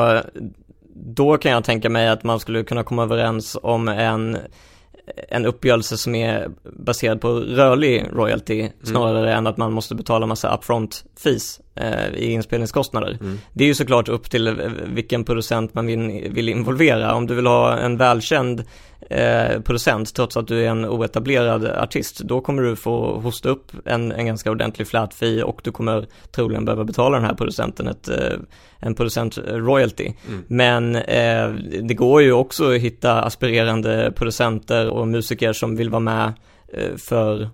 då 0.94 1.36
kan 1.36 1.52
jag 1.52 1.64
tänka 1.64 1.90
mig 1.90 2.08
att 2.08 2.24
man 2.24 2.40
skulle 2.40 2.64
kunna 2.64 2.82
komma 2.82 3.02
överens 3.02 3.56
om 3.62 3.88
en 3.88 4.38
en 5.28 5.46
uppgörelse 5.46 5.96
som 5.96 6.14
är 6.14 6.48
baserad 6.62 7.20
på 7.20 7.28
rörlig 7.40 8.06
royalty 8.12 8.60
mm. 8.60 8.72
snarare 8.82 9.34
än 9.34 9.46
att 9.46 9.56
man 9.56 9.72
måste 9.72 9.94
betala 9.94 10.26
massa 10.26 10.54
upfront 10.54 11.04
fees 11.24 11.60
eh, 11.74 12.08
i 12.14 12.32
inspelningskostnader. 12.32 13.18
Mm. 13.20 13.38
Det 13.52 13.64
är 13.64 13.68
ju 13.68 13.74
såklart 13.74 14.08
upp 14.08 14.30
till 14.30 14.72
vilken 14.86 15.24
producent 15.24 15.74
man 15.74 15.86
vill, 15.86 16.28
vill 16.30 16.48
involvera. 16.48 17.14
Om 17.14 17.26
du 17.26 17.34
vill 17.34 17.46
ha 17.46 17.78
en 17.78 17.96
välkänd 17.96 18.64
eh, 19.10 19.60
producent 19.60 20.14
trots 20.14 20.36
att 20.36 20.48
du 20.48 20.64
är 20.64 20.68
en 20.68 20.84
oetablerad 20.84 21.66
artist, 21.66 22.18
då 22.18 22.40
kommer 22.40 22.62
du 22.62 22.76
få 22.76 23.20
hosta 23.20 23.48
upp 23.48 23.72
en, 23.84 24.12
en 24.12 24.26
ganska 24.26 24.50
ordentlig 24.50 24.88
flat 24.88 25.14
fee 25.14 25.42
och 25.42 25.60
du 25.64 25.72
kommer 25.72 26.06
troligen 26.30 26.64
behöva 26.64 26.84
betala 26.84 27.16
den 27.16 27.26
här 27.26 27.34
producenten 27.34 27.88
ett, 27.88 28.08
eh, 28.08 28.38
en 28.78 28.94
producent 28.94 29.38
royalty. 29.38 30.12
Mm. 30.28 30.44
Men 30.48 30.96
eh, 30.96 31.48
det 31.82 31.94
går 31.94 32.22
ju 32.22 32.32
också 32.32 32.74
att 32.74 32.80
hitta 32.80 33.22
aspirerande 33.22 34.12
producenter 34.16 34.88
och 34.88 35.08
musiker 35.08 35.52
som 35.52 35.76
vill 35.76 35.90
vara 35.90 36.00
med 36.00 36.32
eh, 36.72 36.96
för 36.96 37.50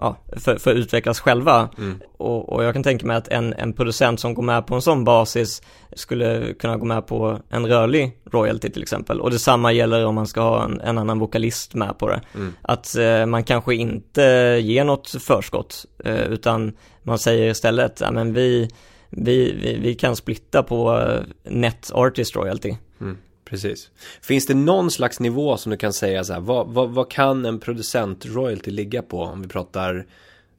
ja, 0.00 0.16
för, 0.36 0.56
för 0.56 0.70
att 0.70 0.76
utvecklas 0.76 1.20
själva. 1.20 1.68
Mm. 1.78 2.00
Och, 2.16 2.52
och, 2.52 2.64
jag 2.64 2.74
kan 2.74 2.82
tänka 2.82 3.06
mig 3.06 3.16
att 3.16 3.28
en, 3.28 3.52
en 3.52 3.72
producent 3.72 4.20
som 4.20 4.34
går 4.34 4.42
med 4.42 4.66
på 4.66 4.74
en 4.74 4.82
sån 4.82 5.04
basis 5.04 5.62
skulle 5.92 6.54
kunna 6.54 6.76
gå 6.76 6.84
med 6.84 7.06
på 7.06 7.38
en 7.48 7.66
rörlig 7.66 8.18
royalty 8.30 8.70
till 8.70 8.82
exempel. 8.82 9.20
Och 9.20 9.30
detsamma 9.30 9.72
gäller 9.72 10.06
om 10.06 10.14
man 10.14 10.26
ska 10.26 10.40
ha 10.40 10.64
en, 10.64 10.80
en 10.80 10.98
annan 10.98 11.18
vokalist 11.18 11.74
med 11.74 11.98
på 11.98 12.08
det. 12.08 12.20
Mm. 12.34 12.52
Att 12.62 12.96
eh, 12.96 13.26
man 13.26 13.44
kanske 13.44 13.74
inte 13.74 14.22
ger 14.62 14.84
något 14.84 15.10
förskott, 15.10 15.86
eh, 16.04 16.22
utan 16.22 16.72
man 17.02 17.18
säger 17.18 17.50
istället, 17.50 18.00
ja 18.00 18.10
men 18.10 18.32
vi, 18.32 18.70
vi, 19.10 19.52
vi, 19.62 19.78
vi 19.82 19.94
kan 19.94 20.16
splitta 20.16 20.62
på 20.62 20.98
eh, 20.98 21.52
net 21.52 21.90
artist 21.92 22.36
royalty. 22.36 22.74
Mm. 23.00 23.16
Precis. 23.52 23.90
Finns 24.22 24.46
det 24.46 24.54
någon 24.54 24.90
slags 24.90 25.20
nivå 25.20 25.56
som 25.56 25.70
du 25.70 25.76
kan 25.76 25.92
säga 25.92 26.24
så 26.24 26.32
här, 26.32 26.40
vad, 26.40 26.68
vad, 26.68 26.90
vad 26.90 27.10
kan 27.10 27.44
en 27.44 27.60
producent 27.60 28.26
royalty 28.26 28.70
ligga 28.70 29.02
på 29.02 29.22
om 29.22 29.42
vi 29.42 29.48
pratar 29.48 30.06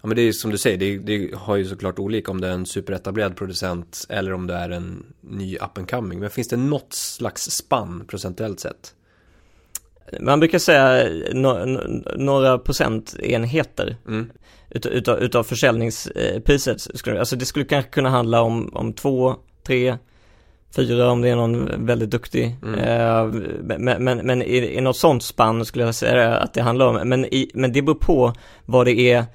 Ja 0.01 0.07
men 0.07 0.15
det 0.15 0.21
är 0.21 0.31
som 0.31 0.51
du 0.51 0.57
säger, 0.57 0.77
det, 0.77 0.97
det, 0.97 1.35
har 1.35 1.55
ju 1.55 1.65
såklart 1.65 1.99
olika 1.99 2.31
om 2.31 2.41
det 2.41 2.47
är 2.47 2.51
en 2.51 2.65
superetablerad 2.65 3.35
producent 3.35 4.05
eller 4.09 4.33
om 4.33 4.47
det 4.47 4.53
är 4.53 4.69
en 4.69 5.05
ny 5.21 5.55
up 5.55 5.77
and 5.77 5.89
coming. 5.89 6.19
Men 6.19 6.29
finns 6.29 6.47
det 6.47 6.57
något 6.57 6.93
slags 6.93 7.51
spann 7.51 8.05
procentuellt 8.07 8.59
sett? 8.59 8.93
Man 10.19 10.39
brukar 10.39 10.59
säga 10.59 11.09
no, 11.33 11.65
no, 11.65 12.01
några 12.15 12.57
procentenheter 12.57 13.97
mm. 14.07 14.31
utav, 14.69 14.91
utav, 14.91 15.19
utav 15.19 15.43
försäljningspriset. 15.43 17.07
Alltså 17.07 17.35
det 17.35 17.45
skulle 17.45 17.65
kanske 17.65 17.91
kunna 17.91 18.09
handla 18.09 18.41
om, 18.41 18.69
om 18.73 18.93
två, 18.93 19.35
tre, 19.63 19.97
fyra 20.75 21.11
om 21.11 21.21
det 21.21 21.29
är 21.29 21.35
någon 21.35 21.85
väldigt 21.85 22.09
duktig. 22.09 22.55
Mm. 22.63 22.79
Eh, 22.79 23.25
men, 23.77 24.03
men, 24.03 24.17
men 24.17 24.41
i, 24.41 24.77
i 24.77 24.81
något 24.81 24.97
sånt 24.97 25.23
spann 25.23 25.65
skulle 25.65 25.85
jag 25.85 25.95
säga 25.95 26.37
att 26.37 26.53
det 26.53 26.61
handlar 26.61 26.85
om. 26.85 27.09
Men, 27.09 27.25
i, 27.25 27.51
men 27.53 27.71
det 27.71 27.81
beror 27.81 27.95
på 27.95 28.33
vad 28.65 28.85
det 28.85 29.11
är 29.11 29.25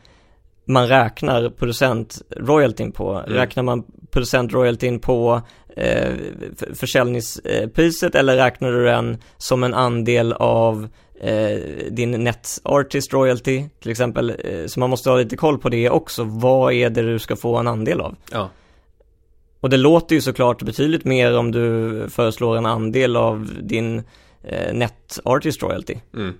man 0.68 0.88
räknar 0.88 1.50
producent 1.50 2.22
royaltyn 2.36 2.92
på. 2.92 3.12
Mm. 3.12 3.32
Räknar 3.32 3.62
man 3.62 3.84
producent 4.10 4.52
royaltyn 4.52 5.00
på 5.00 5.42
eh, 5.76 6.12
försäljningspriset 6.74 8.14
eller 8.14 8.36
räknar 8.36 8.72
du 8.72 8.84
den 8.84 9.18
som 9.36 9.64
en 9.64 9.74
andel 9.74 10.32
av 10.32 10.88
eh, 11.20 11.58
din 11.90 12.10
net 12.10 12.60
artist 12.62 13.12
royalty 13.12 13.64
till 13.82 13.90
exempel. 13.90 14.30
Eh, 14.44 14.66
så 14.66 14.80
man 14.80 14.90
måste 14.90 15.10
ha 15.10 15.16
lite 15.16 15.36
koll 15.36 15.58
på 15.58 15.68
det 15.68 15.90
också. 15.90 16.24
Vad 16.24 16.72
är 16.72 16.90
det 16.90 17.02
du 17.02 17.18
ska 17.18 17.36
få 17.36 17.56
en 17.56 17.68
andel 17.68 18.00
av? 18.00 18.16
Ja. 18.32 18.50
Och 19.68 19.72
det 19.72 19.76
låter 19.76 20.14
ju 20.14 20.20
såklart 20.20 20.62
betydligt 20.62 21.04
mer 21.04 21.38
om 21.38 21.52
du 21.52 22.06
föreslår 22.10 22.56
en 22.56 22.66
andel 22.66 23.16
av 23.16 23.50
din 23.62 24.02
eh, 24.42 24.74
net 24.74 25.20
artist 25.24 25.62
royalty. 25.62 25.96
Mm. 26.14 26.34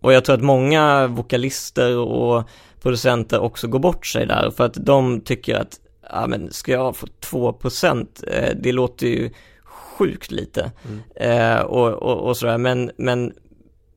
Och 0.00 0.12
jag 0.12 0.24
tror 0.24 0.36
att 0.36 0.42
många 0.42 1.06
vokalister 1.06 1.96
och 1.96 2.44
producenter 2.82 3.40
också 3.40 3.68
går 3.68 3.78
bort 3.78 4.06
sig 4.06 4.26
där 4.26 4.50
för 4.50 4.64
att 4.64 4.74
de 4.74 5.20
tycker 5.20 5.54
att, 5.54 5.80
ja 6.10 6.26
men 6.26 6.52
ska 6.52 6.72
jag 6.72 6.96
få 6.96 7.06
2% 7.20 8.06
eh, 8.28 8.56
det 8.60 8.72
låter 8.72 9.06
ju 9.06 9.30
sjukt 9.64 10.30
lite. 10.30 10.72
Mm. 10.88 11.00
Eh, 11.14 11.60
och, 11.60 11.88
och, 11.92 12.28
och 12.28 12.36
sådär, 12.36 12.58
men, 12.58 12.90
men, 12.96 13.32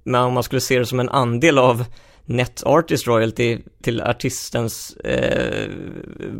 men 0.03 0.21
om 0.21 0.33
man 0.33 0.43
skulle 0.43 0.61
se 0.61 0.79
det 0.79 0.85
som 0.85 0.99
en 0.99 1.09
andel 1.09 1.57
av 1.57 1.85
net 2.25 2.63
artist 2.65 3.07
royalty 3.07 3.57
till 3.83 4.01
artistens 4.01 4.95
eh, 4.95 5.69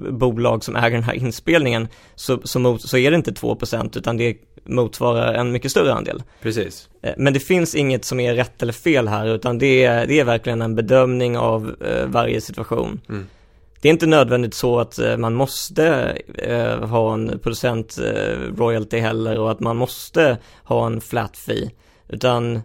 bolag 0.09 0.63
som 0.63 0.75
äger 0.75 0.91
den 0.91 1.03
här 1.03 1.13
inspelningen 1.13 1.87
så, 2.15 2.39
så, 2.43 2.59
mot, 2.59 2.81
så 2.81 2.97
är 2.97 3.11
det 3.11 3.17
inte 3.17 3.31
2% 3.31 3.97
utan 3.97 4.17
det 4.17 4.37
motsvarar 4.65 5.33
en 5.33 5.51
mycket 5.51 5.71
större 5.71 5.93
andel. 5.93 6.23
Precis. 6.41 6.89
Eh, 7.01 7.13
men 7.17 7.33
det 7.33 7.39
finns 7.39 7.75
inget 7.75 8.05
som 8.05 8.19
är 8.19 8.33
rätt 8.33 8.61
eller 8.61 8.73
fel 8.73 9.07
här 9.07 9.35
utan 9.35 9.57
det 9.57 9.83
är, 9.83 10.07
det 10.07 10.19
är 10.19 10.23
verkligen 10.23 10.61
en 10.61 10.75
bedömning 10.75 11.37
av 11.37 11.75
eh, 11.81 12.05
varje 12.05 12.41
situation. 12.41 13.01
Mm. 13.09 13.27
Det 13.81 13.89
är 13.89 13.93
inte 13.93 14.07
nödvändigt 14.07 14.53
så 14.53 14.79
att 14.79 14.99
eh, 14.99 15.17
man 15.17 15.33
måste 15.33 16.17
eh, 16.35 16.87
ha 16.87 17.13
en 17.13 17.39
producent 17.39 17.99
royalty 18.57 18.99
heller 18.99 19.39
och 19.39 19.51
att 19.51 19.59
man 19.59 19.77
måste 19.77 20.37
ha 20.63 20.85
en 20.85 21.01
flat 21.01 21.37
fee. 21.37 21.71
Utan 22.09 22.61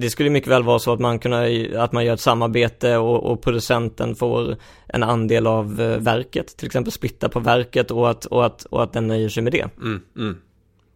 det 0.00 0.10
skulle 0.10 0.30
mycket 0.30 0.50
väl 0.50 0.62
vara 0.62 0.78
så 0.78 0.92
att 0.92 1.00
man, 1.00 1.18
kunna, 1.18 1.44
att 1.76 1.92
man 1.92 2.04
gör 2.04 2.14
ett 2.14 2.20
samarbete 2.20 2.96
och, 2.96 3.32
och 3.32 3.42
producenten 3.42 4.14
får 4.14 4.56
en 4.86 5.02
andel 5.02 5.46
av 5.46 5.80
eh, 5.80 5.98
verket, 5.98 6.56
till 6.56 6.66
exempel 6.66 6.92
splitta 6.92 7.28
på 7.28 7.40
verket 7.40 7.90
och 7.90 8.10
att, 8.10 8.26
och 8.26 8.46
att, 8.46 8.64
och 8.64 8.82
att 8.82 8.92
den 8.92 9.06
nöjer 9.06 9.28
sig 9.28 9.42
med 9.42 9.52
det. 9.52 9.68
Mm, 9.76 10.02
mm. 10.16 10.36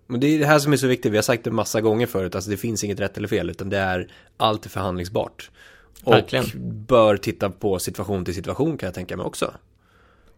Men 0.07 0.21
det 0.21 0.27
är 0.27 0.39
det 0.39 0.47
här 0.47 0.59
som 0.59 0.73
är 0.73 0.77
så 0.77 0.87
viktigt, 0.87 1.13
vi 1.13 1.17
har 1.17 1.23
sagt 1.23 1.45
det 1.45 1.51
massa 1.51 1.81
gånger 1.81 2.07
förut, 2.07 2.35
alltså 2.35 2.51
det 2.51 2.57
finns 2.57 2.85
inget 2.85 3.01
rätt 3.01 3.17
eller 3.17 3.29
fel, 3.29 3.51
utan 3.51 3.71
det 3.71 3.79
är 3.79 4.09
alltid 4.37 4.73
förhandlingsbart. 4.73 5.51
Verkligen. 6.07 6.45
Och 6.45 6.61
bör 6.61 7.17
titta 7.17 7.51
på 7.51 7.79
situation 7.79 8.25
till 8.25 8.35
situation 8.35 8.79
kan 8.79 8.87
jag 8.87 8.95
tänka 8.95 9.17
mig 9.17 9.27
också. 9.27 9.55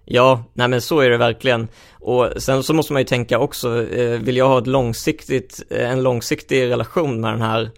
Ja, 0.05 0.45
nej 0.55 0.69
men 0.69 0.81
så 0.81 1.01
är 1.01 1.11
det 1.11 1.17
verkligen. 1.17 1.69
Och 1.93 2.33
sen 2.37 2.63
så 2.63 2.75
måste 2.75 2.93
man 2.93 3.03
ju 3.03 3.07
tänka 3.07 3.39
också, 3.39 3.87
eh, 3.87 4.21
vill 4.21 4.37
jag 4.37 4.49
ha 4.49 4.59
ett 4.59 4.67
långsiktigt, 4.67 5.63
eh, 5.71 5.91
en 5.91 6.03
långsiktig 6.03 6.63
relation 6.63 7.21
med 7.21 7.33
den 7.33 7.43
här 7.43 7.71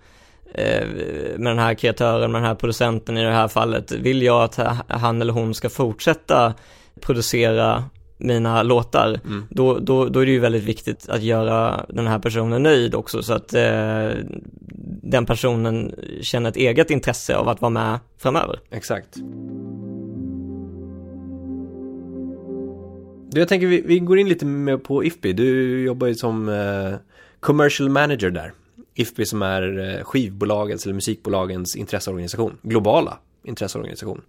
med 1.36 1.50
den 1.50 1.58
här 1.58 1.74
kreatören, 1.74 2.32
med 2.32 2.40
den 2.40 2.48
här 2.48 2.54
producenten 2.54 3.18
i 3.18 3.24
det 3.24 3.30
här 3.32 3.48
fallet, 3.48 3.92
vill 3.92 4.22
jag 4.22 4.42
att 4.42 4.58
han 4.88 5.22
eller 5.22 5.32
hon 5.32 5.54
ska 5.54 5.70
fortsätta 5.70 6.54
producera 7.00 7.84
mina 8.18 8.62
låtar, 8.62 9.20
mm. 9.24 9.44
då, 9.50 9.78
då, 9.78 10.08
då 10.08 10.20
är 10.20 10.26
det 10.26 10.32
ju 10.32 10.38
väldigt 10.38 10.64
viktigt 10.64 11.08
att 11.08 11.22
göra 11.22 11.86
den 11.88 12.06
här 12.06 12.18
personen 12.18 12.62
nöjd 12.62 12.94
också 12.94 13.22
så 13.22 13.32
att 13.32 13.54
eh, 13.54 14.10
den 15.02 15.26
personen 15.26 15.94
känner 16.20 16.50
ett 16.50 16.56
eget 16.56 16.90
intresse 16.90 17.36
av 17.36 17.48
att 17.48 17.60
vara 17.60 17.70
med 17.70 17.98
framöver. 18.18 18.60
Exakt. 18.70 19.16
Du, 23.30 23.40
jag 23.40 23.48
tänker 23.48 23.66
vi, 23.66 23.82
vi 23.86 23.98
går 23.98 24.18
in 24.18 24.28
lite 24.28 24.44
mer 24.44 24.76
på 24.76 25.04
IFPI. 25.04 25.32
Du 25.32 25.80
jobbar 25.84 26.06
ju 26.06 26.14
som 26.14 26.48
eh, 26.48 26.94
commercial 27.40 27.88
manager 27.88 28.30
där. 28.30 28.52
IFPI 28.98 29.26
som 29.26 29.42
är 29.42 29.78
eh, 29.78 30.04
skivbolagens 30.04 30.84
eller 30.84 30.94
musikbolagens 30.94 31.76
intresseorganisation, 31.76 32.58
globala 32.62 33.18
intresseorganisation. 33.44 34.22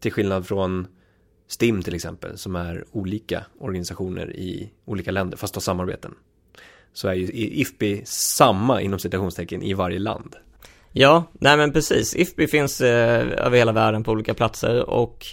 Till 0.00 0.12
skillnad 0.12 0.46
från 0.46 0.86
STIM 1.48 1.82
till 1.82 1.94
exempel, 1.94 2.38
som 2.38 2.56
är 2.56 2.84
olika 2.92 3.44
organisationer 3.58 4.36
i 4.36 4.70
olika 4.84 5.10
länder, 5.10 5.36
fast 5.36 5.54
har 5.54 5.60
samarbeten. 5.60 6.14
Så 6.92 7.08
är 7.08 7.14
ju 7.14 7.26
IFPI 7.32 8.02
samma 8.04 8.80
inom 8.80 8.98
citationstecken 8.98 9.62
i 9.62 9.74
varje 9.74 9.98
land. 9.98 10.36
Ja, 10.92 11.24
nej 11.32 11.56
men 11.56 11.72
precis. 11.72 12.16
IFPI 12.16 12.46
finns 12.46 12.80
eh, 12.80 13.46
över 13.46 13.58
hela 13.58 13.72
världen 13.72 14.04
på 14.04 14.12
olika 14.12 14.34
platser 14.34 14.90
och 14.90 15.26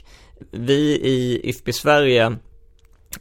vi 0.52 1.00
i 1.04 1.50
IFPI 1.50 1.74
Sverige 1.74 2.38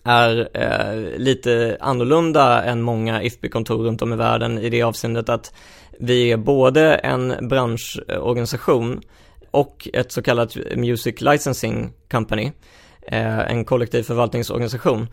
är 0.05 0.48
eh, 0.55 1.18
lite 1.18 1.76
annorlunda 1.81 2.62
än 2.62 2.83
många 2.83 3.22
IFB-kontor 3.22 3.85
runt 3.85 4.02
om 4.02 4.12
i 4.12 4.16
världen 4.16 4.59
i 4.59 4.70
det 4.70 4.83
avseendet 4.83 5.28
att 5.28 5.55
vi 5.98 6.33
är 6.33 6.37
både 6.37 6.94
en 6.94 7.48
branschorganisation 7.48 9.00
och 9.50 9.88
ett 9.92 10.12
så 10.12 10.22
kallat 10.22 10.57
Music 10.76 11.20
Licensing 11.20 11.92
Company, 12.11 12.52
eh, 13.07 13.50
en 13.50 13.64
kollektiv 13.64 14.02
förvaltningsorganisation. 14.02 15.07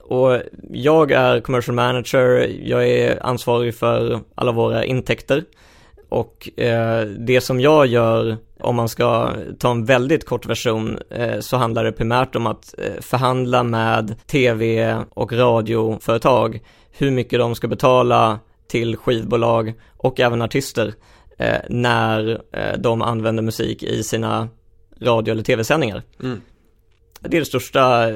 Och 0.00 0.40
jag 0.70 1.10
är 1.10 1.40
commercial 1.40 1.74
manager, 1.74 2.50
jag 2.62 2.88
är 2.88 3.26
ansvarig 3.26 3.74
för 3.74 4.20
alla 4.34 4.52
våra 4.52 4.84
intäkter 4.84 5.44
och 6.08 6.60
eh, 6.60 7.06
det 7.06 7.40
som 7.40 7.60
jag 7.60 7.86
gör, 7.86 8.36
om 8.62 8.76
man 8.76 8.88
ska 8.88 9.32
ta 9.58 9.70
en 9.70 9.84
väldigt 9.84 10.26
kort 10.26 10.46
version, 10.46 10.98
eh, 11.10 11.40
så 11.40 11.56
handlar 11.56 11.84
det 11.84 11.92
primärt 11.92 12.36
om 12.36 12.46
att 12.46 12.74
eh, 12.78 13.00
förhandla 13.00 13.62
med 13.62 14.14
tv 14.26 14.94
och 15.10 15.32
radioföretag 15.32 16.60
hur 16.90 17.10
mycket 17.10 17.38
de 17.38 17.54
ska 17.54 17.68
betala 17.68 18.38
till 18.68 18.96
skivbolag 18.96 19.72
och 19.96 20.20
även 20.20 20.42
artister 20.42 20.94
eh, 21.38 21.56
när 21.68 22.42
de 22.78 23.02
använder 23.02 23.42
musik 23.42 23.82
i 23.82 24.02
sina 24.02 24.48
radio 25.00 25.32
eller 25.32 25.42
tv-sändningar. 25.42 26.02
Mm. 26.22 26.40
Det 27.20 27.36
är 27.36 27.40
det 27.40 27.46
största 27.46 28.10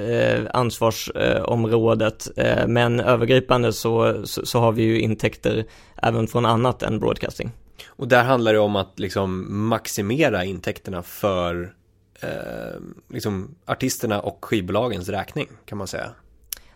ansvarsområdet, 0.50 2.28
men 2.66 3.00
övergripande 3.00 3.72
så, 3.72 4.22
så, 4.24 4.46
så, 4.46 4.59
har 4.59 4.72
vi 4.72 4.82
ju 4.82 5.00
intäkter 5.00 5.64
även 6.02 6.26
från 6.26 6.46
annat 6.46 6.82
än 6.82 6.98
broadcasting. 6.98 7.52
Och 7.86 8.08
där 8.08 8.24
handlar 8.24 8.52
det 8.52 8.58
om 8.58 8.76
att 8.76 8.98
liksom 8.98 9.46
maximera 9.68 10.44
intäkterna 10.44 11.02
för 11.02 11.74
eh, 12.20 12.80
liksom 13.12 13.54
artisterna 13.64 14.20
och 14.20 14.44
skivbolagens 14.44 15.08
räkning 15.08 15.48
kan 15.64 15.78
man 15.78 15.86
säga. 15.86 16.10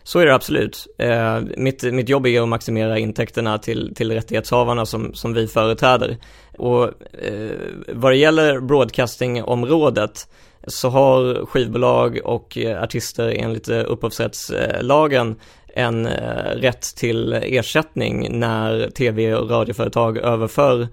Så 0.03 0.19
är 0.19 0.25
det 0.25 0.35
absolut. 0.35 0.87
Eh, 0.97 1.41
mitt, 1.57 1.83
mitt 1.83 2.09
jobb 2.09 2.27
är 2.27 2.41
att 2.41 2.47
maximera 2.47 2.99
intäkterna 2.99 3.57
till, 3.57 3.95
till 3.95 4.11
rättighetshavarna 4.11 4.85
som, 4.85 5.13
som 5.13 5.33
vi 5.33 5.47
företräder. 5.47 6.17
Och 6.57 6.83
eh, 7.23 7.51
vad 7.87 8.11
det 8.11 8.17
gäller 8.17 8.59
broadcastingområdet 8.59 10.27
så 10.67 10.89
har 10.89 11.45
skivbolag 11.45 12.19
och 12.23 12.57
eh, 12.57 12.83
artister 12.83 13.29
enligt 13.29 13.69
eh, 13.69 13.83
upphovsrättslagen 13.87 15.35
en 15.75 16.05
eh, 16.05 16.55
rätt 16.55 16.95
till 16.95 17.33
ersättning 17.33 18.39
när 18.39 18.89
tv 18.89 19.35
och 19.35 19.49
radioföretag 19.49 20.17
överför 20.17 20.87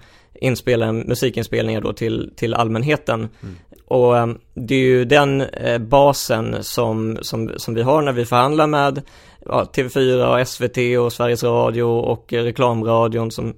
musikinspelningar 0.92 1.80
då 1.80 1.92
till, 1.92 2.32
till 2.36 2.54
allmänheten. 2.54 3.28
Mm. 3.42 3.56
Och 3.86 4.18
eh, 4.18 4.26
det 4.54 4.74
är 4.74 4.78
ju 4.78 5.04
den 5.04 5.40
eh, 5.40 5.78
basen 5.78 6.56
som, 6.60 7.18
som, 7.22 7.50
som 7.56 7.74
vi 7.74 7.82
har 7.82 8.02
när 8.02 8.12
vi 8.12 8.24
förhandlar 8.24 8.66
med 8.66 9.02
ja, 9.46 9.70
TV4 9.74 10.40
och 10.40 10.48
SVT 10.48 10.98
och 10.98 11.12
Sveriges 11.12 11.44
Radio 11.44 11.82
och 11.82 12.32
reklamradion 12.32 13.30
som 13.30 13.54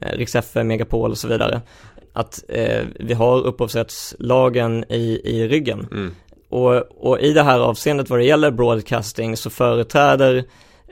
Rix 0.00 0.34
FM, 0.34 0.68
Megapol 0.68 1.10
och 1.10 1.18
så 1.18 1.28
vidare. 1.28 1.60
Att 2.12 2.44
eh, 2.48 2.84
vi 2.94 3.14
har 3.14 3.46
upphovsrättslagen 3.46 4.84
i, 4.88 5.20
i 5.24 5.48
ryggen. 5.48 5.86
Mm. 5.92 6.14
Och, 6.52 7.06
och, 7.08 7.20
i 7.20 7.32
det 7.32 7.42
här 7.42 7.60
avseendet 7.60 8.10
vad 8.10 8.18
det 8.18 8.24
gäller 8.24 8.50
broadcasting 8.50 9.36
så 9.36 9.50
företräder 9.50 10.44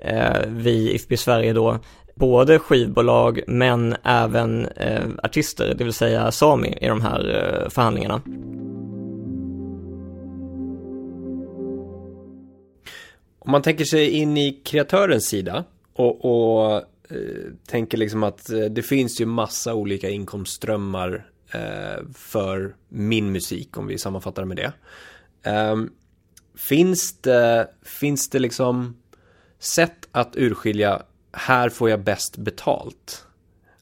eh, 0.03 0.41
vi 0.47 0.93
IFB 0.93 1.19
Sverige 1.19 1.53
då 1.53 1.79
både 2.15 2.59
skivbolag 2.59 3.41
men 3.47 3.97
även 4.05 4.67
eh, 4.67 5.05
artister, 5.23 5.75
det 5.75 5.85
vill 5.85 5.93
säga 5.93 6.33
Sami 6.33 6.79
i 6.81 6.87
de 6.87 7.01
här 7.01 7.29
eh, 7.29 7.69
förhandlingarna. 7.69 8.23
Om 13.39 13.51
man 13.51 13.63
tänker 13.63 13.85
sig 13.85 14.11
in 14.11 14.37
i 14.37 14.53
kreatörens 14.65 15.27
sida 15.29 15.65
och, 15.93 16.25
och 16.25 16.77
eh, 16.77 16.83
tänker 17.69 17.99
liksom 17.99 18.23
att 18.23 18.51
eh, 18.51 18.59
det 18.59 18.83
finns 18.83 19.21
ju 19.21 19.27
massa 19.27 19.75
olika 19.75 20.11
inkomstströmmar 20.11 21.27
eh, 21.53 22.05
för 22.15 22.75
min 22.89 23.33
musik 23.33 23.79
om 23.79 23.87
vi 23.87 23.99
sammanfattar 23.99 24.45
med 24.45 24.57
det. 24.57 24.73
Um, 25.45 25.93
finns 26.55 27.21
det, 27.21 27.71
finns 27.83 28.31
det 28.31 28.39
liksom 28.39 28.97
sätt 29.59 30.09
att 30.13 30.37
urskilja 30.37 31.03
här 31.33 31.69
får 31.69 31.91
jag 31.91 32.01
bäst 32.01 32.37
betalt? 32.37 33.27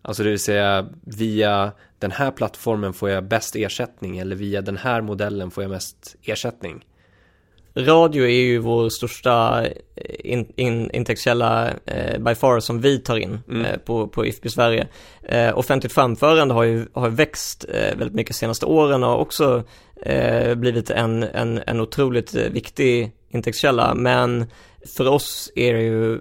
Alltså 0.02 0.22
det 0.22 0.30
vill 0.30 0.42
säga 0.42 0.88
via 1.04 1.72
den 1.98 2.10
här 2.10 2.30
plattformen 2.30 2.92
får 2.92 3.10
jag 3.10 3.24
bäst 3.24 3.56
ersättning 3.56 4.18
eller 4.18 4.36
via 4.36 4.62
den 4.62 4.76
här 4.76 5.00
modellen 5.00 5.50
får 5.50 5.64
jag 5.64 5.70
mest 5.70 6.16
ersättning. 6.22 6.84
Radio 7.74 8.24
är 8.24 8.28
ju 8.28 8.58
vår 8.58 8.88
största 8.88 9.64
eh, 9.66 9.72
in, 10.18 10.52
in, 10.56 10.90
intäktskälla 10.90 11.70
eh, 11.84 12.18
by 12.18 12.34
far 12.34 12.60
som 12.60 12.80
vi 12.80 12.98
tar 12.98 13.16
in 13.16 13.38
mm. 13.48 13.64
eh, 13.64 13.78
på, 13.78 14.08
på 14.08 14.26
IFB 14.26 14.50
Sverige. 14.50 14.86
Eh, 15.22 15.58
offentligt 15.58 15.92
framförande 15.92 16.54
har 16.54 16.62
ju 16.62 16.86
har 16.92 17.08
växt 17.08 17.64
eh, 17.68 17.96
väldigt 17.96 18.14
mycket 18.14 18.36
senaste 18.36 18.66
åren 18.66 19.04
och 19.04 19.20
också 19.20 19.64
eh, 20.02 20.54
blivit 20.54 20.90
en, 20.90 21.22
en, 21.22 21.60
en 21.66 21.80
otroligt 21.80 22.34
eh, 22.34 22.42
viktig 22.42 23.12
intäktskälla. 23.30 23.94
Men 23.94 24.46
för 24.96 25.08
oss 25.08 25.52
är 25.54 25.74
det 25.74 25.82
ju 25.82 26.20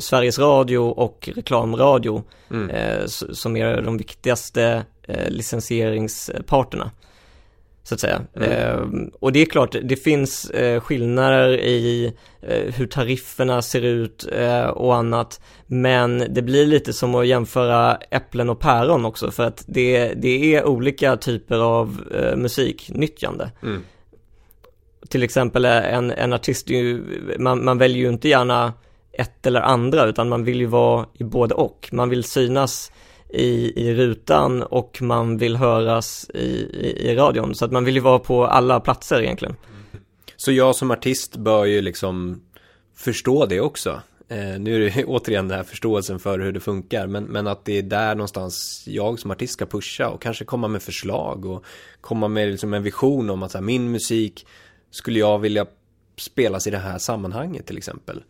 Sveriges 0.00 0.38
Radio 0.38 0.78
och 0.78 1.28
reklamradio 1.34 2.24
mm. 2.50 2.70
som 3.08 3.56
är 3.56 3.82
de 3.82 3.96
viktigaste 3.96 4.84
licensieringsparterna. 5.28 6.90
Så 7.84 7.94
att 7.94 8.00
säga. 8.00 8.22
Mm. 8.36 8.50
Eh, 8.50 9.08
och 9.20 9.32
det 9.32 9.42
är 9.42 9.46
klart, 9.46 9.76
det 9.82 9.96
finns 9.96 10.50
eh, 10.50 10.80
skillnader 10.80 11.48
i 11.60 12.12
eh, 12.42 12.74
hur 12.74 12.86
tarifferna 12.86 13.62
ser 13.62 13.82
ut 13.82 14.28
och 14.72 14.96
annat. 14.96 15.40
Men 15.66 16.26
det 16.34 16.42
blir 16.42 16.66
lite 16.66 16.92
som 16.92 17.14
att 17.14 17.26
jämföra 17.26 17.98
äpplen 18.10 18.50
och 18.50 18.60
päron 18.60 19.04
också 19.04 19.30
för 19.30 19.42
att 19.42 19.64
det, 19.66 20.14
det 20.14 20.54
är 20.54 20.64
olika 20.64 21.16
typer 21.16 21.58
av 21.58 22.00
musiknyttjande. 22.36 23.50
Mm 23.62 23.82
till 25.08 25.22
exempel 25.22 25.64
en, 25.64 26.10
en 26.10 26.32
artist, 26.32 26.70
ju, 26.70 27.02
man, 27.38 27.64
man 27.64 27.78
väljer 27.78 27.98
ju 27.98 28.08
inte 28.08 28.28
gärna 28.28 28.72
ett 29.12 29.46
eller 29.46 29.60
andra 29.60 30.04
utan 30.04 30.28
man 30.28 30.44
vill 30.44 30.60
ju 30.60 30.66
vara 30.66 31.06
i 31.14 31.24
både 31.24 31.54
och. 31.54 31.88
Man 31.92 32.08
vill 32.08 32.24
synas 32.24 32.92
i, 33.32 33.72
i 33.76 33.94
rutan 33.94 34.62
och 34.62 35.02
man 35.02 35.38
vill 35.38 35.56
höras 35.56 36.30
i, 36.34 36.46
i, 36.72 37.10
i 37.10 37.14
radion. 37.14 37.54
Så 37.54 37.64
att 37.64 37.72
man 37.72 37.84
vill 37.84 37.94
ju 37.94 38.00
vara 38.00 38.18
på 38.18 38.46
alla 38.46 38.80
platser 38.80 39.22
egentligen. 39.22 39.56
Så 40.36 40.52
jag 40.52 40.76
som 40.76 40.90
artist 40.90 41.36
bör 41.36 41.64
ju 41.64 41.82
liksom 41.82 42.42
förstå 42.96 43.46
det 43.46 43.60
också. 43.60 44.02
Eh, 44.28 44.60
nu 44.60 44.74
är 44.74 44.80
det 44.80 45.04
återigen 45.06 45.48
den 45.48 45.56
här 45.56 45.64
förståelsen 45.64 46.18
för 46.18 46.38
hur 46.38 46.52
det 46.52 46.60
funkar, 46.60 47.06
men, 47.06 47.24
men 47.24 47.46
att 47.46 47.64
det 47.64 47.78
är 47.78 47.82
där 47.82 48.14
någonstans 48.14 48.84
jag 48.86 49.18
som 49.18 49.30
artist 49.30 49.52
ska 49.52 49.66
pusha 49.66 50.08
och 50.08 50.22
kanske 50.22 50.44
komma 50.44 50.68
med 50.68 50.82
förslag 50.82 51.44
och 51.46 51.64
komma 52.00 52.28
med 52.28 52.50
liksom 52.50 52.74
en 52.74 52.82
vision 52.82 53.30
om 53.30 53.42
att 53.42 53.54
här, 53.54 53.60
min 53.60 53.90
musik 53.90 54.46
skulle 54.90 55.18
jag 55.18 55.38
vilja 55.38 55.66
spelas 56.18 56.66
i 56.66 56.70
det 56.70 56.78
här 56.78 56.98
sammanhanget 56.98 57.66
till 57.66 57.78
exempel. 57.78 58.22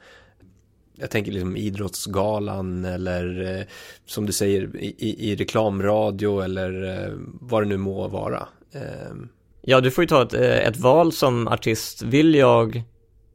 Jag 0.94 1.11
tänker 1.11 1.33
liksom 1.33 1.57
idrottsgalan 1.57 2.85
eller 2.85 3.57
eh, 3.59 3.66
som 4.07 4.26
du 4.26 4.33
säger 4.33 4.76
i, 4.76 5.31
i, 5.31 5.37
reklamradio 5.37 6.40
eller 6.40 7.02
eh, 7.05 7.12
vad 7.40 7.62
det 7.62 7.68
nu 7.68 7.76
må 7.76 8.09
vara. 8.09 8.48
Eh. 8.72 9.14
Ja, 9.62 9.81
du 9.81 9.90
får 9.90 10.05
ju 10.05 10.09
ta 10.09 10.22
ett, 10.22 10.35
eh, 10.35 10.68
ett 10.68 10.76
val 10.76 11.12
som 11.12 11.48
artist. 11.48 12.02
Vill 12.02 12.35
jag 12.35 12.83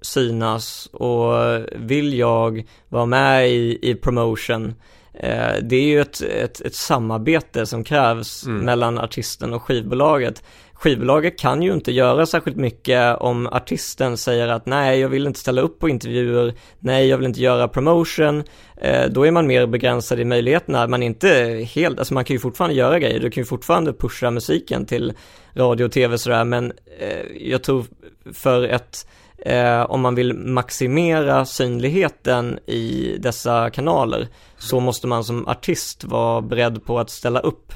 synas 0.02 0.90
och 0.92 1.34
vill 1.76 2.18
jag 2.18 2.68
vara 2.90 3.06
med 3.06 3.50
i, 3.50 3.80
i 3.82 3.96
promotion? 3.96 4.74
Eh, 5.20 5.56
det 5.62 5.76
är 5.76 5.88
ju 5.88 6.02
ett, 6.02 6.22
ett, 6.22 6.62
ett 6.62 6.76
samarbete 6.76 7.66
som 7.66 7.84
krävs 7.84 8.46
mm. 8.46 8.66
mellan 8.66 8.98
artisten 8.98 9.54
och 9.54 9.64
skivbolaget 9.64 10.44
skivbolaget 10.80 11.40
kan 11.40 11.62
ju 11.62 11.74
inte 11.74 11.92
göra 11.92 12.26
särskilt 12.26 12.58
mycket 12.58 13.18
om 13.18 13.48
artisten 13.48 14.18
säger 14.18 14.48
att 14.48 14.66
nej, 14.66 15.00
jag 15.00 15.10
vill 15.10 15.28
inte 15.28 15.40
ställa 15.40 15.62
upp 15.62 15.80
på 15.80 15.90
intervjuer, 15.90 16.54
nej, 16.80 17.08
jag 17.08 17.18
vill 17.18 17.28
inte 17.28 17.42
göra 17.42 17.68
promotion. 17.68 18.44
Eh, 18.82 19.06
då 19.10 19.28
är 19.28 19.32
man 19.32 19.48
mer 19.48 19.68
begränsad 19.68 20.20
i 20.20 20.26
möjligheterna, 20.26 20.88
man 20.88 21.04
är 21.04 21.08
inte 21.08 21.30
helt, 21.74 22.00
alltså 22.00 22.14
man 22.14 22.26
kan 22.26 22.34
ju 22.34 22.40
fortfarande 22.40 22.76
göra 22.76 23.00
grejer, 23.00 23.20
du 23.20 23.30
kan 23.30 23.42
ju 23.42 23.46
fortfarande 23.46 23.94
pusha 23.94 24.32
musiken 24.32 24.86
till 24.86 25.14
radio 25.54 25.86
och 25.86 25.92
tv 25.92 26.18
sådär, 26.18 26.44
men 26.44 26.74
eh, 27.00 27.48
jag 27.52 27.64
tror 27.64 27.86
för 28.34 28.64
ett 28.64 29.08
Eh, 29.40 29.82
om 29.82 30.02
man 30.02 30.16
vill 30.16 30.34
maximera 30.34 31.46
synligheten 31.46 32.60
i 32.66 33.18
dessa 33.20 33.70
kanaler 33.70 34.28
så 34.58 34.80
måste 34.80 35.08
man 35.08 35.24
som 35.24 35.48
artist 35.48 36.04
vara 36.04 36.42
beredd 36.42 36.86
på 36.86 37.00
att 37.00 37.10
ställa 37.10 37.40
upp 37.40 37.74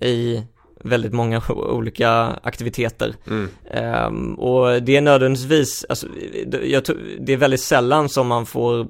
i 0.00 0.42
väldigt 0.84 1.12
många 1.12 1.42
olika 1.48 2.10
aktiviteter. 2.42 3.14
Mm. 3.26 3.48
Um, 4.06 4.34
och 4.34 4.82
det 4.82 4.96
är 4.96 5.00
nödvändigtvis, 5.00 5.86
alltså, 5.88 6.06
det 7.20 7.32
är 7.32 7.36
väldigt 7.36 7.60
sällan 7.60 8.08
som 8.08 8.26
man 8.26 8.46
får 8.46 8.86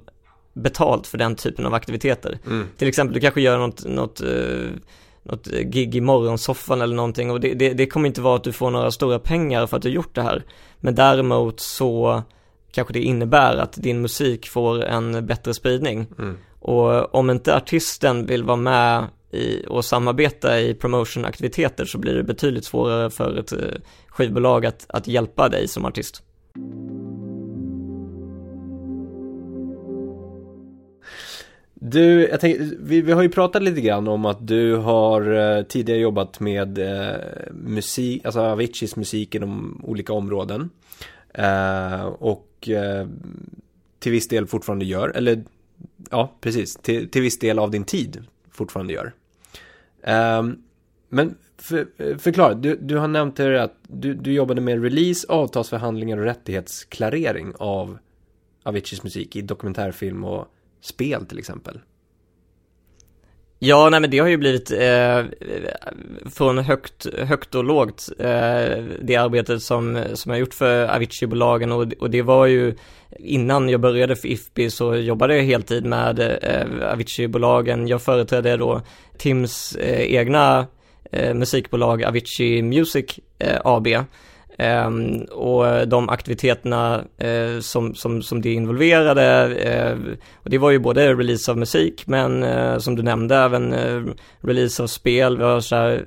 betalt 0.53 1.07
för 1.07 1.19
den 1.19 1.35
typen 1.35 1.67
av 1.67 1.75
aktiviteter. 1.75 2.39
Mm. 2.47 2.67
Till 2.77 2.89
exempel, 2.89 3.15
du 3.15 3.21
kanske 3.21 3.41
gör 3.41 3.59
något, 3.59 3.85
något, 3.85 4.23
uh, 4.23 4.71
något 5.23 5.47
gig 5.47 5.95
i 5.95 6.01
morgonsoffan 6.01 6.81
eller 6.81 6.97
någonting 6.97 7.31
och 7.31 7.41
det, 7.41 7.55
det, 7.55 7.73
det, 7.73 7.87
kommer 7.87 8.07
inte 8.07 8.21
vara 8.21 8.37
att 8.37 8.45
du 8.45 8.53
får 8.53 8.71
några 8.71 8.91
stora 8.91 9.19
pengar 9.19 9.67
för 9.67 9.77
att 9.77 9.83
du 9.83 9.89
gjort 9.89 10.15
det 10.15 10.23
här. 10.23 10.45
Men 10.81 10.95
däremot 10.95 11.61
så 11.61 12.23
kanske 12.73 12.93
det 12.93 13.03
innebär 13.03 13.57
att 13.57 13.73
din 13.73 14.01
musik 14.01 14.49
får 14.49 14.85
en 14.85 15.27
bättre 15.27 15.55
spridning. 15.55 16.07
Mm. 16.19 16.37
Och 16.61 17.15
om 17.15 17.31
inte 17.31 17.57
artisten 17.57 18.27
vill 18.27 18.45
vara 18.45 18.57
med 18.57 19.07
i, 19.31 19.65
och 19.69 19.85
samarbeta 19.85 20.61
i 20.61 20.75
promotionaktiviteter 20.75 21.85
så 21.85 21.99
blir 21.99 22.15
det 22.15 22.23
betydligt 22.23 22.65
svårare 22.65 23.11
för 23.11 23.39
ett 23.39 23.53
eh, 23.53 23.59
skivbolag 24.09 24.67
att, 24.67 24.87
att 24.89 25.07
hjälpa 25.07 25.49
dig 25.49 25.69
som 25.69 25.85
artist. 25.85 26.23
Du, 31.83 32.29
jag 32.29 32.41
tänkte, 32.41 32.77
vi, 32.81 33.01
vi 33.01 33.13
har 33.13 33.23
ju 33.23 33.29
pratat 33.29 33.63
lite 33.63 33.81
grann 33.81 34.09
om 34.09 34.27
att 34.27 34.47
du 34.47 34.77
har 34.77 35.33
eh, 35.33 35.63
tidigare 35.63 36.01
jobbat 36.01 36.41
med 36.41 36.79
eh, 36.79 37.17
musik, 37.53 38.25
alltså 38.25 38.41
Aviciis 38.41 38.97
musik 38.97 39.35
inom 39.35 39.81
olika 39.85 40.13
områden. 40.13 40.71
Eh, 41.35 42.05
och 42.05 42.69
eh, 42.69 43.07
till 43.99 44.13
viss 44.13 44.29
del 44.29 44.47
fortfarande 44.47 44.85
gör, 44.85 45.09
eller 45.09 45.45
ja, 46.11 46.37
precis, 46.41 46.77
till, 46.77 47.11
till 47.11 47.23
viss 47.23 47.39
del 47.39 47.59
av 47.59 47.71
din 47.71 47.85
tid 47.85 48.25
fortfarande 48.51 48.93
gör. 48.93 49.13
Um, 50.03 50.63
men 51.09 51.35
för, 51.57 52.19
förklara, 52.19 52.55
du, 52.55 52.77
du 52.77 52.97
har 52.97 53.09
nämnt 53.09 53.39
här 53.39 53.51
att 53.53 53.75
du, 53.83 54.15
du 54.15 54.33
jobbade 54.33 54.61
med 54.61 54.83
release, 54.83 55.27
avtalsförhandlingar 55.29 56.19
och 56.19 56.25
rättighetsklarering 56.25 57.53
av 57.59 57.99
Aviciis 58.63 59.03
musik 59.03 59.37
i 59.37 59.43
dokumentärfilm 59.43 60.25
och 60.25 60.49
spel 60.81 61.27
till 61.27 61.39
exempel. 61.39 61.81
Ja, 63.63 63.91
nej 63.91 64.01
men 64.01 64.11
det 64.11 64.19
har 64.19 64.29
ju 64.29 64.37
blivit 64.37 64.71
eh, 64.71 65.25
från 66.31 66.59
högt, 66.59 67.07
högt 67.19 67.55
och 67.55 67.65
lågt 67.65 68.09
eh, 68.19 68.85
det 69.03 69.17
arbetet 69.17 69.63
som, 69.63 70.05
som 70.15 70.31
jag 70.31 70.41
gjort 70.41 70.55
för 70.55 70.89
Avicii-bolagen 70.89 71.73
och, 71.73 71.93
och 71.99 72.11
det 72.11 72.23
var 72.23 72.47
ju 72.47 72.75
innan 73.19 73.69
jag 73.69 73.81
började 73.81 74.17
för 74.17 74.29
IFPI 74.29 74.71
så 74.71 74.97
jobbade 74.97 75.37
jag 75.37 75.45
heltid 75.45 75.85
med 75.85 76.21
eh, 76.43 76.93
Avicii-bolagen. 76.93 77.89
Jag 77.89 78.03
företrädde 78.03 78.57
då 78.57 78.83
Tims 79.19 79.77
eh, 79.77 80.15
egna 80.15 80.67
eh, 81.13 81.35
musikbolag 81.35 82.05
Avicii 82.05 82.63
Music 82.63 83.19
eh, 83.39 83.61
AB 83.65 83.89
och 85.31 85.89
de 85.89 86.09
aktiviteterna 86.09 87.05
uh, 87.25 87.61
som, 87.61 87.95
som, 87.95 88.23
som 88.23 88.43
det 88.43 88.53
involverade, 88.53 89.47
uh, 89.49 90.15
och 90.35 90.51
det 90.51 90.59
var 90.59 90.71
ju 90.71 90.79
både 90.79 91.15
release 91.15 91.51
av 91.51 91.59
musik 91.59 92.07
men 92.07 92.43
uh, 92.43 92.79
som 92.79 92.97
du 92.97 93.03
nämnde 93.03 93.37
även 93.37 93.75
release 94.41 94.83
av 94.83 94.87
spel, 94.87 95.39
vi 95.39 95.45
har 95.45 95.61
så 95.61 95.77
här, 95.77 96.05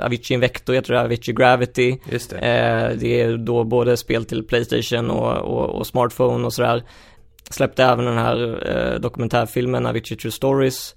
Avicii 0.00 0.34
Invector 0.34 0.74
heter 0.74 0.94
det, 0.94 1.00
Avicii 1.00 1.34
Gravity. 1.34 1.98
Just 2.12 2.30
det. 2.30 2.96
det 3.00 3.20
är 3.20 3.36
då 3.36 3.64
både 3.64 3.96
spel 3.96 4.24
till 4.24 4.46
Playstation 4.46 5.10
och, 5.10 5.36
och, 5.36 5.78
och 5.78 5.86
smartphone 5.86 6.46
och 6.46 6.52
sådär. 6.52 6.82
Släppte 7.50 7.84
även 7.84 8.04
den 8.04 8.18
här 8.18 8.98
dokumentärfilmen 8.98 9.86
Avicii 9.86 10.16
True 10.16 10.32
Stories. 10.32 10.94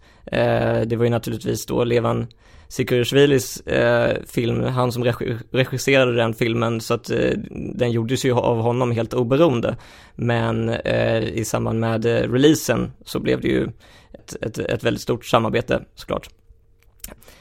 det 0.86 0.96
var 0.96 1.04
ju 1.04 1.10
naturligtvis 1.10 1.66
då 1.66 1.84
Levan 1.84 2.28
Sikurishvilis 2.70 3.62
eh, 3.62 4.18
film, 4.28 4.64
han 4.64 4.92
som 4.92 5.04
regisserade 5.52 6.16
den 6.16 6.34
filmen, 6.34 6.82
så 6.82 6.94
att 6.94 7.10
eh, 7.10 7.32
den 7.52 7.92
gjordes 7.92 8.26
ju 8.26 8.34
av 8.34 8.62
honom 8.62 8.92
helt 8.92 9.14
oberoende. 9.14 9.78
Men 10.16 10.70
eh, 10.70 11.24
i 11.24 11.46
samband 11.46 11.80
med 11.80 12.06
eh, 12.06 12.32
releasen 12.32 12.92
så 13.06 13.20
blev 13.20 13.42
det 13.42 13.48
ju 13.48 13.70
ett, 14.14 14.36
ett, 14.42 14.60
ett 14.60 14.84
väldigt 14.84 15.02
stort 15.02 15.26
samarbete 15.26 15.84
såklart. 15.96 16.30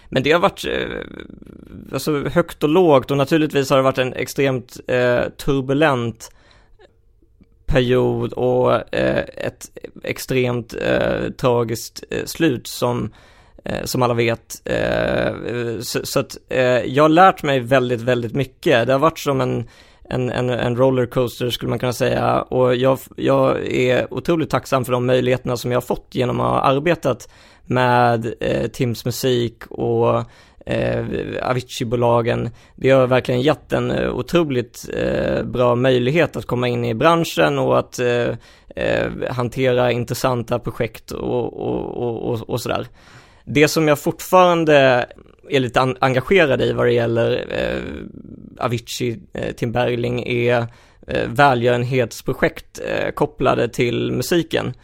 Men 0.08 0.22
det 0.22 0.32
har 0.32 0.40
varit 0.40 0.64
eh, 0.64 0.98
alltså 1.92 2.28
högt 2.28 2.62
och 2.62 2.68
lågt 2.68 3.10
och 3.10 3.16
naturligtvis 3.16 3.70
har 3.70 3.76
det 3.76 3.82
varit 3.82 3.98
en 3.98 4.12
extremt 4.12 4.80
eh, 4.86 5.22
turbulent 5.36 6.30
period 7.66 8.32
och 8.32 8.94
eh, 8.94 9.24
ett 9.36 9.70
extremt 10.02 10.74
eh, 10.74 11.30
tragiskt 11.30 12.04
eh, 12.10 12.24
slut 12.24 12.66
som 12.66 13.10
Eh, 13.64 13.84
som 13.84 14.02
alla 14.02 14.14
vet. 14.14 14.62
Eh, 14.64 15.32
så, 15.80 16.06
så, 16.06 16.20
att 16.20 16.36
eh, 16.48 16.60
jag 16.60 17.04
har 17.04 17.08
lärt 17.08 17.42
mig 17.42 17.60
väldigt, 17.60 18.00
väldigt 18.00 18.34
mycket. 18.34 18.86
Det 18.86 18.92
har 18.92 19.00
varit 19.00 19.18
som 19.18 19.40
en, 19.40 19.68
en, 20.10 20.30
en, 20.30 20.50
en 20.50 20.76
rollercoaster 20.76 21.50
skulle 21.50 21.70
man 21.70 21.78
kunna 21.78 21.92
säga 21.92 22.42
och 22.42 22.76
jag, 22.76 22.98
jag 23.16 23.66
är 23.72 24.14
otroligt 24.14 24.50
tacksam 24.50 24.84
för 24.84 24.92
de 24.92 25.06
möjligheterna 25.06 25.56
som 25.56 25.72
jag 25.72 25.76
har 25.76 25.86
fått 25.86 26.08
genom 26.10 26.40
att 26.40 26.46
ha 26.46 26.60
arbetat 26.60 27.28
med 27.64 28.34
eh, 28.40 28.66
Tims 28.66 29.04
musik 29.04 29.66
och 29.66 30.24
eh, 30.66 31.06
Avicii-bolagen. 31.42 32.50
Det 32.76 32.90
har 32.90 33.06
verkligen 33.06 33.40
gett 33.40 33.72
en 33.72 34.08
otroligt 34.08 34.88
eh, 34.94 35.42
bra 35.42 35.74
möjlighet 35.74 36.36
att 36.36 36.46
komma 36.46 36.68
in 36.68 36.84
i 36.84 36.94
branschen 36.94 37.58
och 37.58 37.78
att 37.78 37.98
eh, 37.98 38.34
hantera 39.30 39.92
intressanta 39.92 40.58
projekt 40.58 41.10
och, 41.10 41.60
och, 41.60 42.02
och, 42.02 42.30
och, 42.30 42.50
och 42.50 42.60
sådär. 42.60 42.86
Det 43.50 43.68
som 43.68 43.88
jag 43.88 43.98
fortfarande 43.98 45.06
är 45.50 45.60
lite 45.60 45.94
engagerad 46.00 46.62
i 46.62 46.72
vad 46.72 46.86
det 46.86 46.92
gäller 46.92 47.46
eh, 47.50 48.64
Avicii, 48.64 49.20
eh, 49.34 49.52
Tim 49.52 49.72
Bergling 49.72 50.26
är 50.26 50.66
eh, 51.06 51.28
välgörenhetsprojekt 51.28 52.80
eh, 52.84 53.10
kopplade 53.10 53.68
till 53.68 54.12
musiken. 54.12 54.74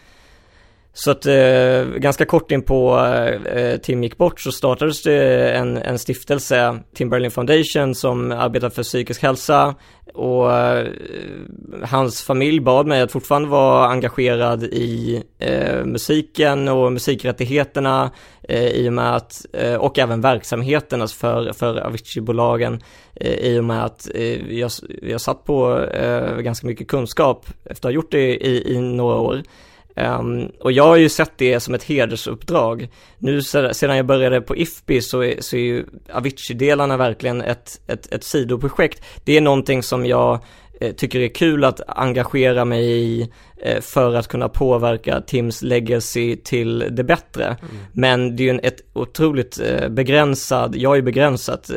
Så 0.92 1.10
att 1.10 1.26
eh, 1.26 1.84
ganska 1.96 2.24
kort 2.24 2.52
in 2.52 2.62
på 2.62 2.98
eh, 2.98 3.56
eh 3.56 3.76
Tim 3.76 4.02
gick 4.02 4.18
bort 4.18 4.40
så 4.40 4.52
startades 4.52 5.02
det 5.02 5.50
en, 5.52 5.76
en 5.76 5.98
stiftelse, 5.98 6.78
Tim 6.94 7.10
Berlin 7.10 7.30
Foundation, 7.30 7.94
som 7.94 8.32
arbetar 8.32 8.70
för 8.70 8.82
psykisk 8.82 9.22
hälsa 9.22 9.74
och 10.14 10.52
eh, 10.52 10.88
hans 11.82 12.22
familj 12.22 12.60
bad 12.60 12.86
mig 12.86 13.00
att 13.00 13.12
fortfarande 13.12 13.48
vara 13.48 13.88
engagerad 13.88 14.64
i 14.64 15.22
eh, 15.38 15.84
musiken 15.84 16.68
och 16.68 16.92
musikrättigheterna 16.92 18.10
eh, 18.48 18.68
i 18.68 18.88
och 18.88 18.92
med 18.92 19.16
att, 19.16 19.46
eh, 19.52 19.74
och 19.74 19.98
även 19.98 20.20
verksamheten 20.20 21.02
alltså 21.02 21.16
för, 21.16 21.52
för 21.52 21.80
Avicii-bolagen 21.80 22.82
eh, 23.14 23.32
i 23.32 23.58
och 23.58 23.64
med 23.64 23.84
att 23.84 24.08
eh, 24.14 24.58
jag, 24.58 24.70
jag 25.02 25.20
satt 25.20 25.44
på 25.44 25.80
eh, 25.84 26.36
ganska 26.36 26.66
mycket 26.66 26.88
kunskap 26.88 27.46
efter 27.64 27.88
att 27.88 27.92
ha 27.92 27.94
gjort 27.94 28.12
det 28.12 28.46
i, 28.46 28.74
i 28.74 28.80
några 28.80 29.16
år. 29.16 29.42
Um, 29.96 30.52
och 30.60 30.72
jag 30.72 30.86
har 30.86 30.96
ju 30.96 31.08
sett 31.08 31.32
det 31.36 31.60
som 31.60 31.74
ett 31.74 31.82
hedersuppdrag. 31.82 32.88
Nu 33.18 33.42
sedan 33.42 33.96
jag 33.96 34.06
började 34.06 34.40
på 34.40 34.56
IFPI 34.56 35.00
så 35.00 35.22
är, 35.22 35.40
så 35.40 35.56
är 35.56 35.60
ju 35.60 35.86
Avicii-delarna 36.12 36.96
verkligen 36.96 37.40
ett, 37.42 37.80
ett, 37.86 38.12
ett 38.12 38.24
sidoprojekt. 38.24 39.04
Det 39.24 39.36
är 39.36 39.40
någonting 39.40 39.82
som 39.82 40.06
jag 40.06 40.40
eh, 40.84 40.92
tycker 40.92 41.20
är 41.20 41.28
kul 41.28 41.64
att 41.64 41.80
engagera 41.86 42.64
mig 42.64 42.90
i 42.90 43.30
Eh, 43.64 43.80
för 43.80 44.14
att 44.14 44.28
kunna 44.28 44.48
påverka 44.48 45.20
Tims 45.20 45.62
legacy 45.62 46.36
till 46.36 46.84
det 46.90 47.04
bättre. 47.04 47.44
Mm. 47.44 47.58
Men 47.92 48.36
det 48.36 48.42
är 48.42 48.44
ju 48.44 48.50
en 48.50 48.60
ett 48.62 48.80
otroligt 48.92 49.60
eh, 49.60 49.88
begränsad, 49.88 50.76
jag 50.76 50.96
är 50.96 51.02
begränsat 51.02 51.70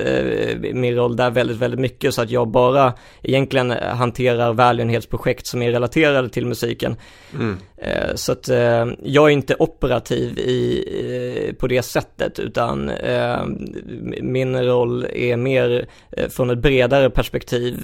min 0.73 0.95
roll 0.95 1.15
där 1.15 1.29
väldigt, 1.29 1.57
väldigt 1.57 1.79
mycket 1.79 2.13
så 2.13 2.21
att 2.21 2.29
jag 2.29 2.47
bara 2.47 2.93
egentligen 3.23 3.71
hanterar 3.71 4.53
välgörenhetsprojekt 4.53 5.47
som 5.47 5.61
är 5.61 5.71
relaterade 5.71 6.29
till 6.29 6.45
musiken. 6.45 6.95
Mm. 7.33 7.57
Så 8.15 8.31
att 8.31 8.47
jag 9.03 9.25
är 9.25 9.29
inte 9.29 9.55
operativ 9.59 10.39
i, 10.39 11.55
på 11.59 11.67
det 11.67 11.81
sättet 11.81 12.39
utan 12.39 12.91
min 14.21 14.63
roll 14.63 15.05
är 15.13 15.37
mer 15.37 15.87
från 16.29 16.49
ett 16.49 16.57
bredare 16.57 17.09
perspektiv 17.09 17.75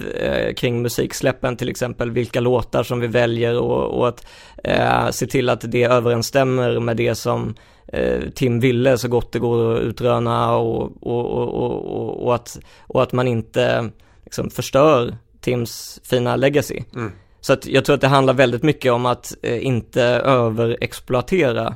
kring 0.55 0.81
musiksläppen 1.13 1.58
till 1.58 1.69
exempel, 1.69 2.12
vilka 2.12 2.39
låtar 2.39 2.84
som 2.84 2.99
vi 2.99 3.08
väljer 3.08 3.60
och 3.60 3.99
och 3.99 4.08
att 4.08 4.26
eh, 4.63 5.10
se 5.12 5.28
till 5.28 5.49
att 5.49 5.71
det 5.71 5.84
överensstämmer 5.84 6.80
med 6.80 6.97
det 6.97 7.15
som 7.15 7.56
eh, 7.88 8.21
Tim 8.36 8.60
ville 8.60 8.97
så 8.97 9.08
gott 9.08 9.32
det 9.32 9.39
går 9.39 9.76
att 9.76 9.82
utröna 9.82 10.56
och, 10.56 10.91
och, 11.02 12.26
och, 12.26 12.36
att, 12.36 12.60
och 12.88 13.04
att 13.04 13.13
man 13.13 13.28
inte 13.28 13.91
liksom, 14.23 14.49
förstör 14.49 15.15
Tims 15.41 15.99
fina 16.04 16.36
legacy. 16.36 16.84
Mm. 16.95 17.12
Så 17.41 17.54
att 17.54 17.67
jag 17.67 17.86
tror 17.86 17.95
att 17.95 18.02
det 18.02 18.10
handlar 18.10 18.34
väldigt 18.34 18.63
mycket 18.63 18.91
om 18.91 19.06
att 19.06 19.36
eh, 19.41 19.65
inte 19.65 20.04
överexploatera 20.26 21.76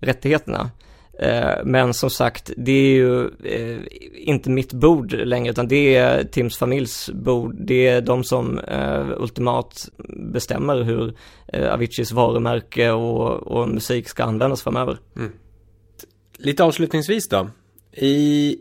rättigheterna. 0.00 0.70
Eh, 1.18 1.64
men 1.64 1.94
som 1.94 2.10
sagt, 2.10 2.50
det 2.56 2.72
är 2.72 2.94
ju 2.94 3.24
eh, 3.44 3.80
inte 4.14 4.50
mitt 4.50 4.72
bord 4.72 5.12
längre 5.12 5.50
utan 5.50 5.68
det 5.68 5.96
är 5.96 6.24
Tims 6.24 6.56
familjs 6.56 7.10
bord. 7.14 7.54
Det 7.58 7.86
är 7.86 8.00
de 8.00 8.24
som 8.24 8.58
eh, 8.58 9.08
ultimat 9.16 9.88
bestämmer 10.32 10.82
hur 10.82 11.14
Aviciis 11.72 12.12
varumärke 12.12 12.90
och, 12.90 13.46
och 13.46 13.68
musik 13.68 14.08
ska 14.08 14.24
användas 14.24 14.62
framöver. 14.62 14.98
Mm. 15.16 15.32
Lite 16.38 16.64
avslutningsvis 16.64 17.28
då. 17.28 17.50
I 17.92 18.56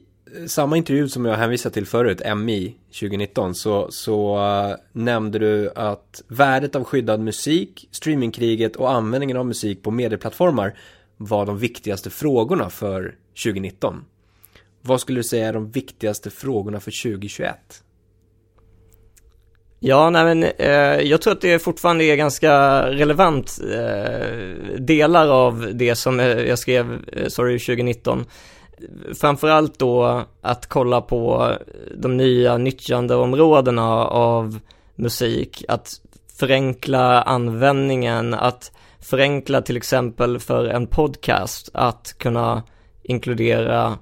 samma 0.47 0.77
intervju 0.77 1.09
som 1.09 1.25
jag 1.25 1.35
hänvisade 1.35 1.73
till 1.73 1.85
förut, 1.85 2.21
MI 2.37 2.75
2019, 2.87 3.55
så, 3.55 3.87
så 3.91 4.37
uh, 4.37 4.75
nämnde 4.91 5.39
du 5.39 5.71
att 5.75 6.23
värdet 6.27 6.75
av 6.75 6.83
skyddad 6.83 7.19
musik, 7.19 7.87
streamingkriget 7.91 8.75
och 8.75 8.91
användningen 8.91 9.37
av 9.37 9.45
musik 9.45 9.83
på 9.83 9.91
medieplattformar 9.91 10.73
var 11.25 11.45
de 11.45 11.57
viktigaste 11.57 12.09
frågorna 12.09 12.69
för 12.69 13.15
2019. 13.43 14.05
Vad 14.81 15.01
skulle 15.01 15.19
du 15.19 15.23
säga 15.23 15.47
är 15.47 15.53
de 15.53 15.71
viktigaste 15.71 16.29
frågorna 16.29 16.79
för 16.79 17.03
2021? 17.03 17.83
Ja, 19.83 20.09
nej 20.09 20.23
men 20.23 20.43
eh, 20.43 21.01
jag 21.07 21.21
tror 21.21 21.33
att 21.33 21.41
det 21.41 21.59
fortfarande 21.59 22.05
är 22.05 22.15
ganska 22.15 22.83
relevant 22.89 23.59
eh, 23.71 24.79
delar 24.79 25.27
av 25.27 25.69
det 25.73 25.95
som 25.95 26.19
eh, 26.19 26.25
jag 26.25 26.59
skrev, 26.59 27.05
eh, 27.13 27.27
sorry, 27.27 27.59
2019. 27.59 28.25
Framförallt 29.21 29.79
då 29.79 30.23
att 30.41 30.67
kolla 30.67 31.01
på 31.01 31.53
de 31.95 32.17
nya 32.17 32.57
nyttjandeområdena 32.57 34.05
av 34.05 34.59
musik, 34.95 35.63
att 35.67 36.01
förenkla 36.39 37.21
användningen, 37.21 38.33
att 38.33 38.71
förenkla 39.01 39.61
till 39.61 39.77
exempel 39.77 40.39
för 40.39 40.65
en 40.65 40.87
podcast 40.87 41.69
att 41.73 42.15
kunna 42.17 42.63
inkludera 43.03 43.97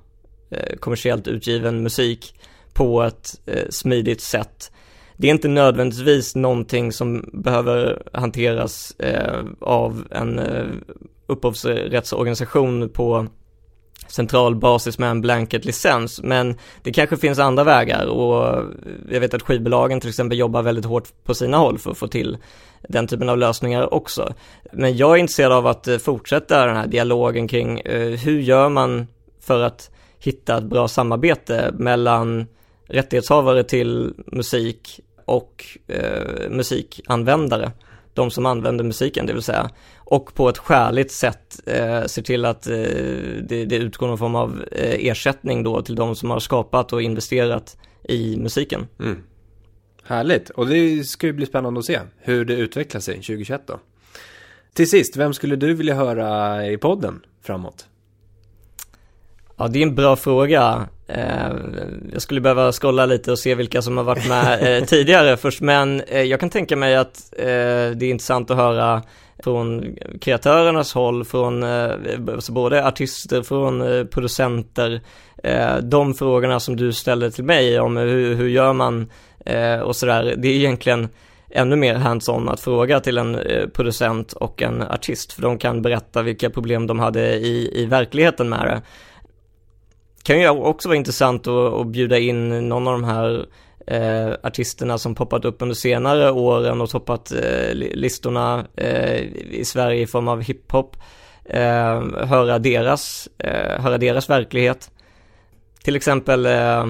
eh, 0.52 0.76
kommersiellt 0.80 1.28
utgiven 1.28 1.84
musik 1.84 2.36
på 2.74 3.04
ett 3.04 3.42
eh, 3.46 3.70
smidigt 3.70 4.22
sätt. 4.22 4.72
Det 5.18 5.28
är 5.28 5.32
inte 5.32 5.48
nödvändigtvis 5.48 6.36
någonting 6.36 6.92
som 6.92 7.30
behöver 7.34 8.04
hanteras 8.14 8.92
eh, 9.00 9.44
av 9.60 10.08
en 10.12 10.40
eh, 10.40 10.66
upphovsrättsorganisation 11.28 12.90
på 12.90 13.28
central 14.12 14.56
basis 14.56 15.00
med 15.00 15.10
en 15.10 15.22
blanket-licens. 15.22 16.24
Men 16.24 16.56
det 16.84 16.92
kanske 16.92 17.18
finns 17.18 17.40
andra 17.40 17.64
vägar 17.64 18.06
och 18.06 18.64
jag 19.10 19.20
vet 19.20 19.34
att 19.34 19.42
skivbolagen 19.42 20.00
till 20.00 20.10
exempel 20.10 20.38
jobbar 20.38 20.62
väldigt 20.62 20.86
hårt 20.86 21.24
på 21.24 21.34
sina 21.34 21.58
håll 21.58 21.78
för 21.78 21.92
att 21.92 21.98
få 21.98 22.08
till 22.08 22.38
den 22.88 23.08
typen 23.08 23.30
av 23.30 23.38
lösningar 23.38 23.94
också. 23.94 24.34
Men 24.72 24.98
jag 24.98 25.12
är 25.12 25.18
intresserad 25.18 25.52
av 25.52 25.68
att 25.68 25.88
eh, 25.88 25.98
fortsätta 25.98 26.66
den 26.66 26.76
här 26.76 26.88
dialogen 26.88 27.48
kring 27.48 27.80
eh, 27.80 28.20
hur 28.20 28.40
gör 28.40 28.70
man 28.70 29.08
för 29.40 29.62
att 29.62 29.92
hitta 30.20 30.58
ett 30.58 30.64
bra 30.64 30.88
samarbete 30.88 31.74
mellan 31.74 32.48
rättighetshavare 32.88 33.64
till 33.64 34.14
musik 34.26 35.00
och 35.26 35.66
eh, 35.88 36.50
musikanvändare, 36.50 37.72
de 38.20 38.32
som 38.32 38.46
använder 38.46 38.84
musiken 38.84 39.26
det 39.26 39.34
vill 39.34 39.44
säga, 39.44 39.70
och 39.98 40.34
på 40.34 40.50
ett 40.50 40.58
skäligt 40.58 41.12
sätt 41.12 41.60
eh, 41.66 42.04
ser 42.04 42.22
till 42.22 42.46
att 42.46 42.68
eh, 42.68 42.76
det, 43.44 43.66
det 43.66 43.76
utgår 43.76 44.08
någon 44.08 44.18
form 44.18 44.36
av 44.36 44.64
eh, 44.72 45.08
ersättning 45.08 45.64
då 45.64 45.82
till 45.82 45.96
de 45.96 46.16
som 46.16 46.30
har 46.30 46.40
skapat 46.40 46.94
och 46.94 47.02
investerat 47.02 47.78
i 48.04 48.38
musiken. 48.38 48.88
Mm. 49.00 49.24
Härligt, 50.04 50.50
och 50.50 50.68
det 50.68 51.04
ska 51.04 51.28
ju 51.28 51.34
bli 51.34 51.46
spännande 51.46 51.80
att 51.80 51.86
se 51.86 52.00
hur 52.18 52.46
det 52.46 52.54
utvecklar 52.54 53.02
sig 53.02 53.16
2021 53.16 53.62
då. 53.68 53.80
Till 54.74 54.90
sist, 54.90 55.18
vem 55.18 55.34
skulle 55.34 55.56
du 55.56 55.74
vilja 55.74 55.96
höra 55.96 56.68
i 56.68 56.78
podden 56.78 57.22
framåt? 57.42 57.88
Ja, 59.60 59.68
det 59.68 59.80
är 59.80 59.84
en 59.84 59.96
bra 59.96 60.16
fråga. 60.16 60.88
Eh, 61.08 61.52
jag 62.12 62.22
skulle 62.22 62.42
behöva 62.42 62.72
scrolla 62.72 63.06
lite 63.06 63.32
och 63.32 63.40
se 63.40 63.56
vilka 63.56 63.82
som 63.82 63.98
har 63.98 64.04
varit 64.04 64.28
med 64.28 64.78
eh, 64.78 64.86
tidigare 64.86 65.38
först, 65.38 65.62
men 65.62 66.02
eh, 66.02 66.22
jag 66.22 66.40
kan 66.40 66.50
tänka 66.50 66.76
mig 66.76 66.96
att 66.96 67.34
det 67.38 68.02
är 68.02 68.04
intressant 68.04 68.52
att 68.52 68.58
höra 68.58 69.02
från 69.44 69.96
kreatörernas 70.22 70.94
håll, 70.94 71.26
från 71.26 71.64
alltså 71.64 72.52
både 72.52 72.88
artister, 72.88 73.42
från 73.42 74.08
producenter, 74.08 75.02
de 75.82 76.14
frågorna 76.14 76.60
som 76.60 76.76
du 76.76 76.94
ställde 76.94 77.32
till 77.32 77.44
mig 77.44 77.80
om 77.80 77.98
hur, 77.98 78.36
hur 78.36 78.48
gör 78.48 78.74
man 78.74 79.10
och 79.84 79.96
sådär, 79.96 80.34
det 80.38 80.48
är 80.48 80.56
egentligen 80.56 81.10
ännu 81.50 81.76
mer 81.76 81.96
hands-on 81.96 82.50
att 82.50 82.60
fråga 82.60 83.00
till 83.00 83.18
en 83.18 83.40
producent 83.74 84.34
och 84.34 84.62
en 84.62 84.82
artist, 84.82 85.34
för 85.34 85.42
de 85.42 85.58
kan 85.58 85.82
berätta 85.82 86.22
vilka 86.22 86.50
problem 86.50 86.88
de 86.88 87.00
hade 87.00 87.36
i, 87.36 87.82
i 87.82 87.86
verkligheten 87.86 88.50
med 88.50 88.66
det 88.66 88.82
kan 90.30 90.40
ju 90.40 90.50
också 90.50 90.88
vara 90.90 90.98
intressant 90.98 91.48
att, 91.48 91.74
att 91.74 91.88
bjuda 91.88 92.20
in 92.20 92.70
någon 92.70 92.88
av 92.88 92.94
de 92.94 93.04
här 93.04 93.46
eh, 93.88 94.34
artisterna 94.44 94.98
som 94.98 95.16
poppat 95.16 95.46
upp 95.46 95.62
under 95.62 95.76
senare 95.76 96.32
åren 96.32 96.82
och 96.82 96.90
toppat 96.90 97.32
eh, 97.32 97.74
listorna 97.74 98.66
eh, 98.76 99.22
i 99.52 99.64
Sverige 99.66 100.02
i 100.02 100.08
form 100.08 100.28
av 100.28 100.42
hiphop. 100.42 100.98
Eh, 101.46 102.04
höra, 102.26 102.60
deras, 102.60 103.30
eh, 103.38 103.82
höra 103.82 103.98
deras 103.98 104.30
verklighet. 104.30 104.92
Till 105.84 105.96
exempel 105.96 106.46
eh, 106.46 106.86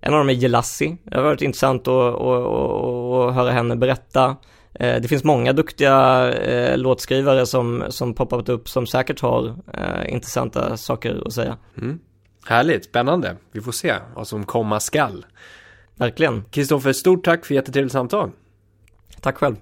en 0.00 0.12
av 0.12 0.18
dem 0.18 0.28
är 0.28 0.32
Jelassi. 0.32 0.96
Det 1.04 1.16
har 1.16 1.24
varit 1.24 1.42
intressant 1.42 1.88
att, 1.88 2.14
att, 2.14 2.20
att, 2.20 3.28
att 3.28 3.34
höra 3.34 3.50
henne 3.50 3.76
berätta. 3.76 4.36
Eh, 4.74 5.00
det 5.00 5.08
finns 5.08 5.24
många 5.24 5.52
duktiga 5.52 6.28
eh, 6.32 6.78
låtskrivare 6.78 7.46
som, 7.46 7.84
som 7.88 8.14
poppat 8.14 8.48
upp 8.48 8.68
som 8.68 8.86
säkert 8.86 9.20
har 9.20 9.54
eh, 9.74 10.12
intressanta 10.12 10.76
saker 10.76 11.22
att 11.26 11.32
säga. 11.32 11.56
Mm. 11.78 12.00
Härligt, 12.46 12.84
spännande. 12.84 13.36
Vi 13.52 13.60
får 13.60 13.72
se 13.72 13.94
vad 14.14 14.28
som 14.28 14.44
komma 14.44 14.80
skall. 14.80 15.26
Verkligen. 15.96 16.44
Kristoffer, 16.50 16.92
stort 16.92 17.24
tack 17.24 17.46
för 17.46 17.54
jättetrevligt 17.54 17.92
samtal. 17.92 18.30
Tack 19.20 19.36
själv. 19.36 19.56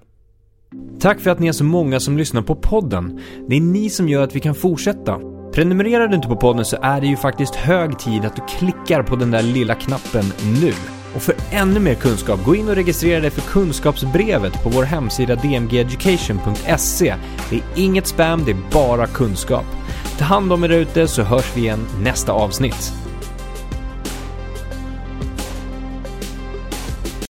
Tack 0.99 1.19
för 1.19 1.29
att 1.29 1.39
ni 1.39 1.47
är 1.47 1.51
så 1.51 1.63
många 1.63 1.99
som 1.99 2.17
lyssnar 2.17 2.41
på 2.41 2.55
podden. 2.55 3.21
Det 3.47 3.55
är 3.55 3.61
ni 3.61 3.89
som 3.89 4.09
gör 4.09 4.23
att 4.23 4.35
vi 4.35 4.39
kan 4.39 4.55
fortsätta. 4.55 5.19
Prenumererar 5.53 6.07
du 6.07 6.15
inte 6.15 6.27
på 6.27 6.35
podden 6.35 6.65
så 6.65 6.77
är 6.81 7.01
det 7.01 7.07
ju 7.07 7.17
faktiskt 7.17 7.55
hög 7.55 7.99
tid 7.99 8.25
att 8.25 8.35
du 8.35 8.41
klickar 8.57 9.03
på 9.03 9.15
den 9.15 9.31
där 9.31 9.41
lilla 9.41 9.75
knappen 9.75 10.25
nu. 10.61 10.73
Och 11.15 11.21
för 11.21 11.35
ännu 11.51 11.79
mer 11.79 11.95
kunskap, 11.95 12.45
gå 12.45 12.55
in 12.55 12.69
och 12.69 12.75
registrera 12.75 13.21
dig 13.21 13.29
för 13.29 13.41
kunskapsbrevet 13.41 14.63
på 14.63 14.69
vår 14.69 14.83
hemsida 14.83 15.35
dmgeducation.se. 15.35 17.15
Det 17.49 17.55
är 17.55 17.63
inget 17.75 18.07
spam, 18.07 18.45
det 18.45 18.51
är 18.51 18.71
bara 18.73 19.07
kunskap. 19.07 19.65
Ta 20.17 20.25
hand 20.25 20.53
om 20.53 20.63
er 20.63 20.69
ute 20.81 21.07
så 21.07 21.23
hörs 21.23 21.55
vi 21.55 21.61
igen 21.61 21.87
nästa 22.01 22.31
avsnitt. 22.31 23.08